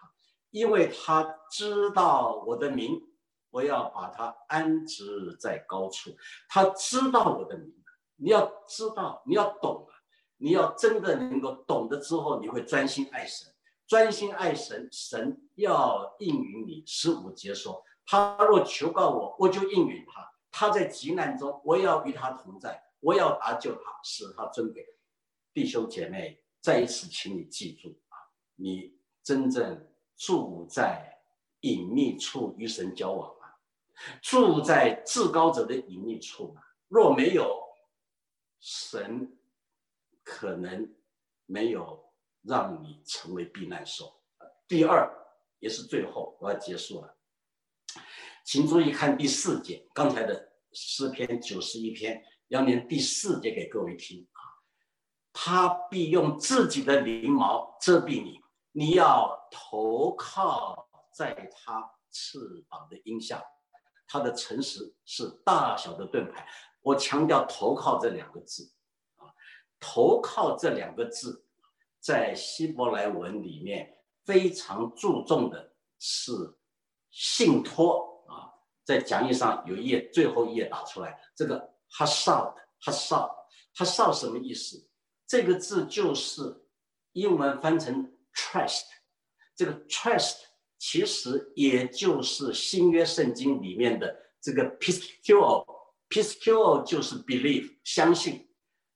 [0.51, 3.01] 因为他知道我的名，
[3.49, 6.11] 我要把他安置在高处。
[6.47, 7.73] 他知道我的名，
[8.17, 9.97] 你要知道，你要懂啊！
[10.37, 13.51] 你要真的能够懂得之后，你会专心爱神，
[13.87, 16.83] 专心爱神，神要应允你。
[16.85, 20.21] 十五节说：他若求告我，我就应允他；
[20.51, 24.85] 他在急难中，我要与他同在，我要搭救他，使他尊贵。
[25.55, 26.44] 弟兄姐妹。
[26.65, 28.17] 再一次，请你记住啊，
[28.55, 29.87] 你真正
[30.17, 31.21] 住在
[31.59, 33.53] 隐秘处与神交往啊，
[34.19, 36.63] 住在至高者的隐秘处啊。
[36.87, 37.55] 若没有
[38.59, 39.37] 神，
[40.23, 40.91] 可能
[41.45, 42.11] 没有
[42.41, 44.19] 让你成为避难所。
[44.67, 45.07] 第二，
[45.59, 47.15] 也是最后，我要结束了，
[48.43, 54.27] 请注意看第四节，刚才的诗篇九十一篇，要念第四节给各位听。
[55.37, 58.39] 他必用自己的翎毛遮蔽你，
[58.71, 63.43] 你要投靠在他翅膀的荫下。
[64.07, 66.47] 他的诚实是大小的盾牌。
[66.81, 68.71] 我强调“投靠”这两个字
[69.17, 69.27] 啊
[69.77, 71.45] ，“投靠”这两个字，
[71.99, 76.31] 在希伯来文里面非常注重的是
[77.11, 78.53] 信托啊。
[78.85, 81.59] 在讲义上有一页，最后一页打出来，这个
[81.89, 83.35] 哈少哈少
[83.75, 84.87] 哈少什么意思？
[85.27, 86.67] 这个字就是
[87.13, 88.83] 英文翻成 trust，
[89.55, 90.35] 这个 trust
[90.77, 98.47] 其实也就是新约圣经里面的这个 piscuo，piscuo 就是 believe 相信，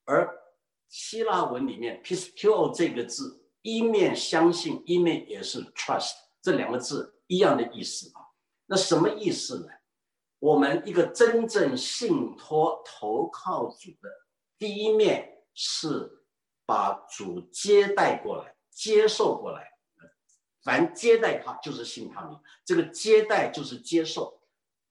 [0.04, 0.30] 而
[0.88, 8.22] 希腊文里面 piscuo 这个字一面相信，一面也是 trust，这两个字一样的意思啊。
[8.66, 9.72] 那什么意思呢？
[10.38, 14.08] 我们一个真正信托投靠主的
[14.56, 16.18] 第一面是。
[16.70, 19.72] 把主接待过来，接受过来，
[20.62, 22.38] 凡接待他就是信他名。
[22.64, 24.40] 这个接待就是接受，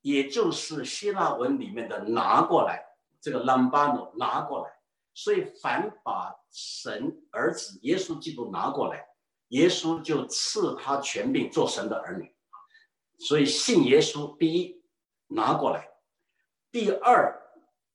[0.01, 2.85] 也就是希腊文里面的拿过来，
[3.21, 4.73] 这个 lambano 拿过来。
[5.13, 9.07] 所以凡把神儿子耶稣基督拿过来，
[9.47, 12.35] 耶稣就赐他权柄做神的儿女。
[13.19, 14.83] 所以信耶稣，第一
[15.27, 15.89] 拿过来，
[16.73, 17.41] 第二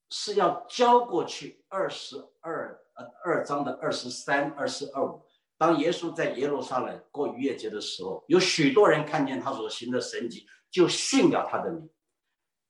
[0.09, 1.63] 是要交过去。
[1.69, 2.81] 二十二。
[3.25, 5.23] 二章的二十三、二十二五，
[5.59, 11.89] 当耶稣在耶路撒冷过逾越节的时候，有许多人看见他所行的神迹，就信了他的名。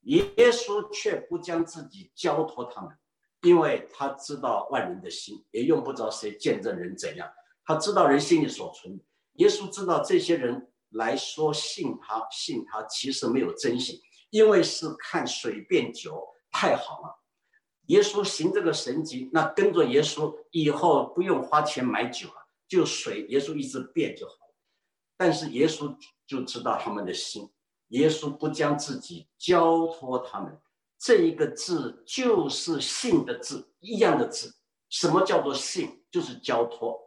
[0.02, 2.90] 耶稣却不将自己交托他们，
[3.42, 7.26] 因为他知道万人的心，也用不着谁见证人怎样。
[7.64, 9.00] 他知道人心里所存。
[9.34, 13.98] 耶稣知道这些人来说信他，信他其实没有真信，
[14.30, 17.23] 因为是看水变酒，太好了。
[17.86, 24.54] 耶稣行这个神迹，那跟着耶稣以后不用花钱买酒了，就水耶稣一直变就好了。
[25.16, 27.50] 但是耶稣就知道他们的心，
[27.88, 30.60] 耶稣不将自己交托他们。
[30.98, 34.54] 这一个字就是信的字，一样的字。
[34.88, 36.02] 什么叫做信？
[36.10, 36.98] 就是交托。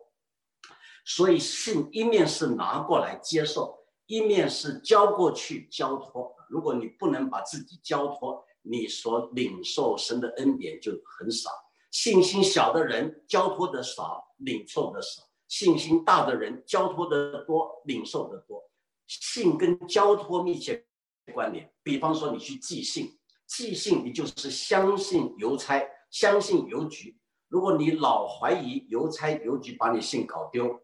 [1.06, 6.36] 所以信一面是拿过来接受，一面是交过去交托。
[6.50, 11.50] 如果你不能把自己交托，你所领受神的恩典就很少。
[11.90, 18.70] 信心小的人交托的少，领受的少；信心大的人交托的多，领受的多。
[19.08, 20.86] 信跟交托密切
[21.34, 21.74] 关联。
[21.82, 23.18] 比方说，你去寄信。
[23.48, 27.18] 寄信，你就是相信邮差，相信邮局。
[27.48, 30.82] 如果你老怀疑邮差、邮局把你信搞丢，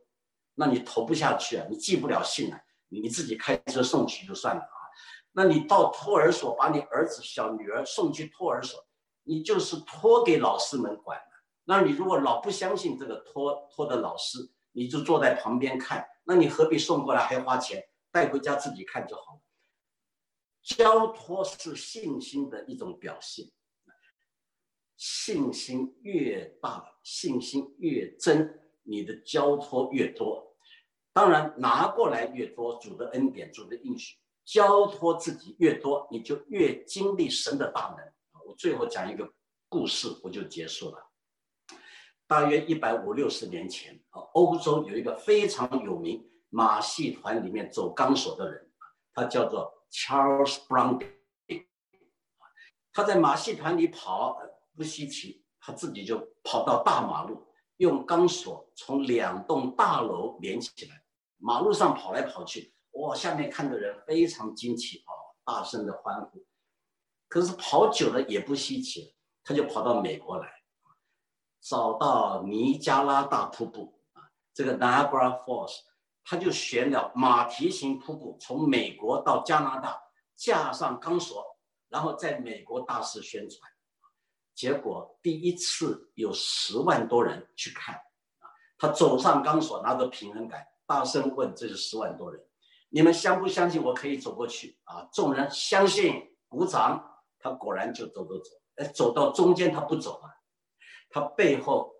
[0.55, 4.82] 那你投不下去啊，你寄不了信啊，你自己开车送去就算了啊。
[5.33, 8.79] 那你到托儿所把你儿子、小女儿送去托儿所，
[9.23, 11.25] 你就是托给老师们管的。
[11.65, 14.37] 那你如果老不相信这个托托的老师，
[14.71, 17.83] 你就坐在旁边看，那你何必送过来还花钱？
[18.11, 19.41] 带回家自己看就好了。
[20.61, 23.47] 交托是信心的一种表现，
[24.95, 30.55] 信心越大，信心越真，你的交托越多。
[31.11, 34.15] 当然，拿过来越多，主的恩典、主的应许，
[34.45, 38.41] 交托自己越多，你就越经历神的大能。
[38.47, 39.33] 我最后讲一个
[39.69, 41.09] 故事，我就结束了。
[42.27, 48.71] 大约一百五六十年前，啊，欧洲有一个非常有名马戏团里面走钢索的人，
[49.13, 49.79] 他叫做。
[49.95, 50.99] Charles Brown，
[52.91, 54.41] 他在马戏团里跑
[54.75, 57.45] 不稀奇，他自己就跑到大马路，
[57.77, 61.03] 用钢索从两栋大楼连起来，
[61.37, 63.15] 马路上跑来跑去，哇！
[63.15, 65.11] 下面看的人非常惊奇啊，
[65.43, 66.45] 大声的欢呼。
[67.27, 70.47] 可是跑久了也不稀奇，他就跑到美国来，
[71.61, 75.73] 找到尼加拉大瀑布啊，这个 Niagara Falls。
[76.25, 80.01] 他就选了马蹄形瀑布，从美国到加拿大，
[80.37, 81.43] 架上钢索，
[81.89, 83.69] 然后在美国大肆宣传。
[84.55, 87.95] 结果第一次有十万多人去看
[88.39, 88.47] 啊！
[88.77, 92.41] 他走上钢索，拿着平衡杆，大声问：“这是十万多人，
[92.93, 95.09] 你们相不相信我可以走过去？”啊！
[95.11, 97.09] 众人相信，鼓掌。
[97.39, 100.29] 他果然就走走走，哎，走到中间他不走了，
[101.09, 101.91] 他背后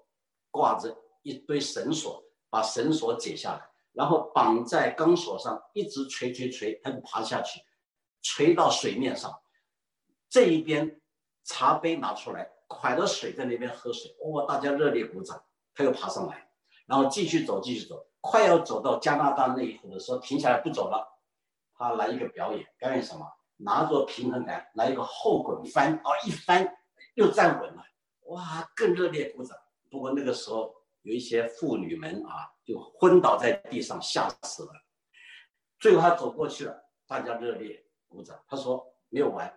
[0.51, 3.69] 挂着一堆绳索，把绳索解下来。
[3.91, 7.59] 然后绑在钢索上，一直锤锤锤，他就爬下去，
[8.21, 9.31] 锤到水面上。
[10.29, 11.01] 这一边
[11.43, 14.15] 茶杯拿出来，蒯了水在那边喝水。
[14.21, 15.43] 哇，大家热烈鼓掌。
[15.75, 16.49] 他又爬上来，
[16.85, 21.19] 然后继续走，继续走，快要走到加拿大那一头的时候，停下来不走了。
[21.77, 23.27] 他来一个表演，表演什么？
[23.57, 26.73] 拿着平衡杆来一个后滚翻，哦，一翻
[27.15, 27.83] 又站稳了。
[28.27, 29.57] 哇，更热烈鼓掌。
[29.91, 30.73] 不过那个时候。
[31.05, 34.71] 有一些妇女们啊，就昏倒在地上，吓死了。
[35.77, 38.41] 最后他走过去了，大家热烈鼓掌。
[38.47, 39.53] 他说：“没有完，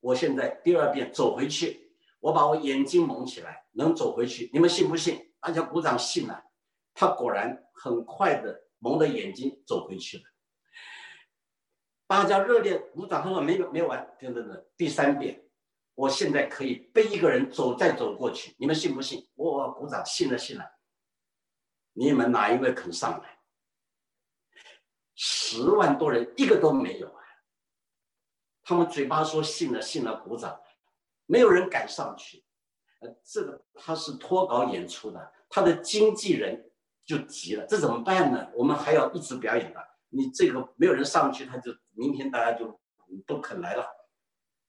[0.00, 4.48] 我现在第二遍走回去，我把我眼睛蒙起来，能走回去。
[4.54, 6.42] 你们信不信？”大家鼓掌信了。
[6.96, 10.24] 他果然很快的蒙着眼睛走回去了。
[12.06, 13.22] 大家热烈鼓掌。
[13.22, 15.44] 他说：“没有，没有完，等等等，第三遍，
[15.94, 18.54] 我现在可以背一个人走，再走过去。
[18.58, 20.64] 你们信不信？”我鼓掌信了，信了。
[21.92, 23.38] 你们哪一位肯上来？
[25.14, 27.22] 十万多人一个都没有啊！
[28.62, 30.60] 他们嘴巴说信了，信了，鼓掌，
[31.26, 32.44] 没有人敢上去。
[33.00, 36.70] 呃，这个他是脱稿演出的，他的经纪人
[37.06, 38.48] 就急了，这怎么办呢？
[38.54, 42.80] 我们还要一直表演的，你这个没有人上去，他就明天大家就
[43.24, 43.86] 不肯来了。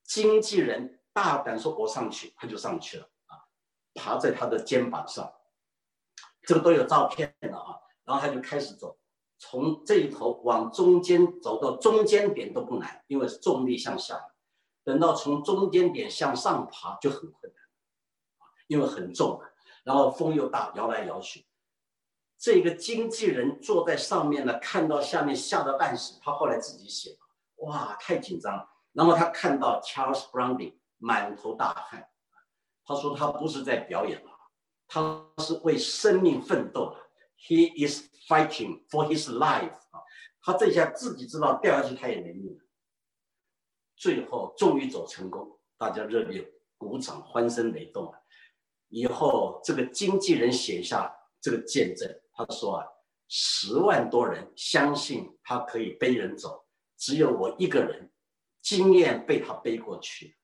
[0.04, 3.50] 经纪人大胆说：“我上去。”他就上去了啊，
[3.96, 5.34] 爬在他的肩膀上。
[6.44, 7.76] 这个都有照片的啊，
[8.06, 8.98] 然后他就开始走，
[9.40, 14.24] 从这一头往中间走到中间点都不难，因为是重力向下。
[14.84, 17.64] 等到从中间点向上爬就很困难，
[18.68, 19.50] 因为很重啊，
[19.84, 21.47] 然后风又大，摇来摇去。
[22.38, 27.18] 这个经纪人坐在上面呢，看到下面吓得半死，他后来自己写，
[27.58, 28.70] 哇，太紧张了。
[28.94, 32.08] 然后他看到 Charles Browning 满头大汗，
[32.86, 34.32] 他说他不是在表演了。
[34.88, 40.00] 他是为生命奋斗了，He is fighting for his life 啊！
[40.42, 42.64] 他这下自己知道掉下去他也没命了。
[43.98, 48.20] 最后终于走成功，大家热烈鼓掌，欢声雷动啊！
[48.88, 52.86] 以后这个经纪人写下这个见证，他说啊，
[53.28, 58.12] 十万多人相信他可以背人走，只有我一个人
[58.62, 60.38] 经验被他背过去。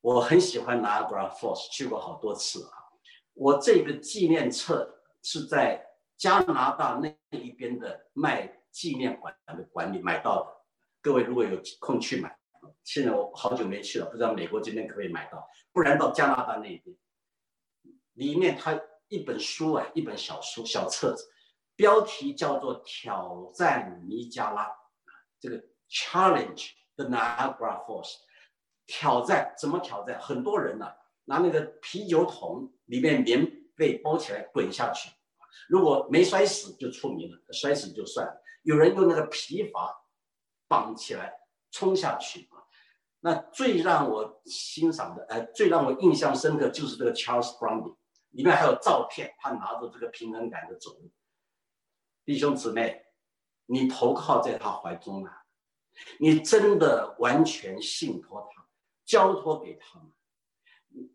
[0.00, 2.72] 我很喜欢 Niagara Falls，去过好多次啊。
[3.34, 5.86] 我这个纪念册是在
[6.16, 10.66] 加拿大那一边的卖纪念馆的馆里买到的。
[11.00, 12.36] 各位如果有空去买，
[12.82, 15.48] 现在我好久没去了，不知道美国这边可不可以买到。
[15.72, 16.82] 不然到加拿大那边，
[18.14, 18.78] 里面它
[19.12, 21.30] 一本书啊，一本小书小册子，
[21.76, 24.64] 标题叫做《挑战尼加拉》，
[25.38, 28.14] 这个 Challenge the Niagara Falls，
[28.86, 30.18] 挑战怎么挑战？
[30.18, 30.90] 很多人呢
[31.26, 33.46] 拿那个啤酒桶里面棉
[33.76, 35.10] 被包起来滚下去，
[35.68, 38.42] 如果没摔死就出名了，摔死就算了。
[38.62, 39.94] 有人用那个皮筏
[40.66, 41.34] 绑起来
[41.70, 42.64] 冲下去啊。
[43.20, 47.94] 那最让我欣赏的，哎，最让我印象深刻就是这个 Charles Brown。
[48.32, 51.10] 里面还有照片，他拿着这个平衡杆的走路。
[52.24, 53.06] 弟兄姊妹，
[53.66, 55.44] 你投靠在他怀中啊，
[56.18, 58.66] 你真的完全信托他，
[59.04, 60.00] 交托给他？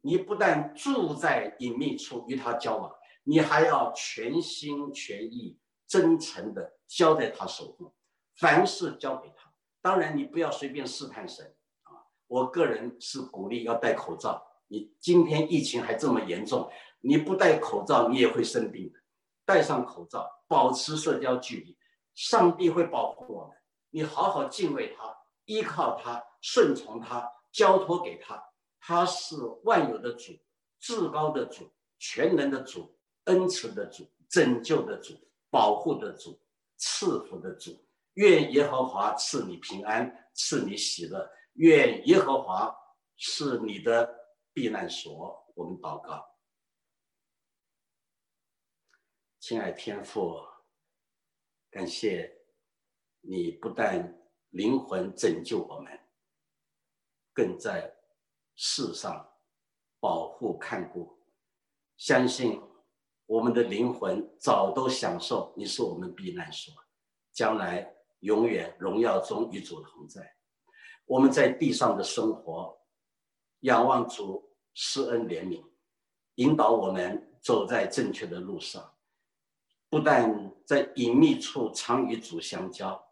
[0.01, 7.93] 你不但住在隐秘处与他交往，你还要全心全意、真诚的交在他手中，
[8.35, 9.53] 凡事交给他。
[9.81, 11.93] 当然，你不要随便试探神啊！
[12.25, 14.46] 我个人是鼓励要戴口罩。
[14.67, 16.69] 你今天疫情还这么严重。
[16.99, 18.99] 你不戴口罩，你也会生病的。
[19.45, 21.77] 戴上口罩，保持社交距离，
[22.15, 23.55] 上帝会保护我们。
[23.89, 28.43] 你好好敬畏他，依靠他，顺从他，交托给他。
[28.79, 30.33] 他是万有的主，
[30.79, 32.95] 至高的主，全能的主，
[33.25, 35.13] 恩慈的主，拯救的主，
[35.49, 36.39] 保护的主，
[36.77, 37.77] 赐福的主。
[38.13, 41.29] 愿耶和华赐你平安，赐你喜乐。
[41.53, 42.75] 愿耶和华
[43.15, 44.16] 是你的
[44.57, 45.53] 避难所。
[45.53, 46.27] 我们祷告。
[49.39, 50.35] 亲爱天父，
[51.69, 52.41] 感谢
[53.21, 55.99] 你不但灵魂拯救我们，
[57.33, 57.97] 更在
[58.55, 59.31] 世上
[59.99, 61.23] 保护看顾。
[61.95, 62.59] 相信
[63.27, 66.73] 我们的灵魂早都享受你是我们避难所，
[67.31, 70.35] 将来永远荣耀中与主同在。
[71.05, 72.81] 我们在地上的生活，
[73.59, 74.46] 仰望主
[74.79, 75.65] 施恩怜悯，
[76.35, 78.93] 引导我们走在正确的路上。
[79.89, 83.03] 不但在隐秘处常与主相交，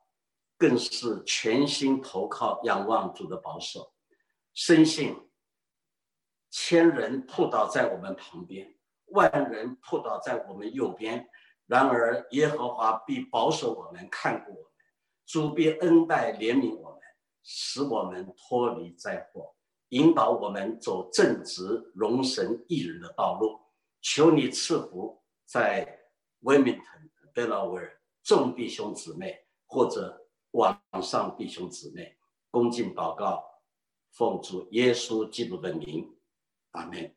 [0.59, 3.95] 更是全心投靠、仰望主的保守，
[4.53, 5.18] 深信
[6.51, 11.28] 千人扑倒在我们旁边，万人扑倒在我们右边，
[11.66, 14.72] 然而耶和华必保守我们，看顾我们，
[15.26, 16.99] 主必恩待怜悯我们，
[17.41, 19.55] 使我们脱离灾祸，
[19.96, 23.60] 引导我们走正直、荣神益人的道路。
[24.02, 26.02] 求你赐福在。
[26.41, 32.16] Wilmington、Delaware 众弟兄姊妹，或者网上弟兄姊妹，
[32.52, 33.43] 恭敬祷告，
[34.12, 36.16] 奉主耶稣基督的名，
[36.72, 37.14] 阿门。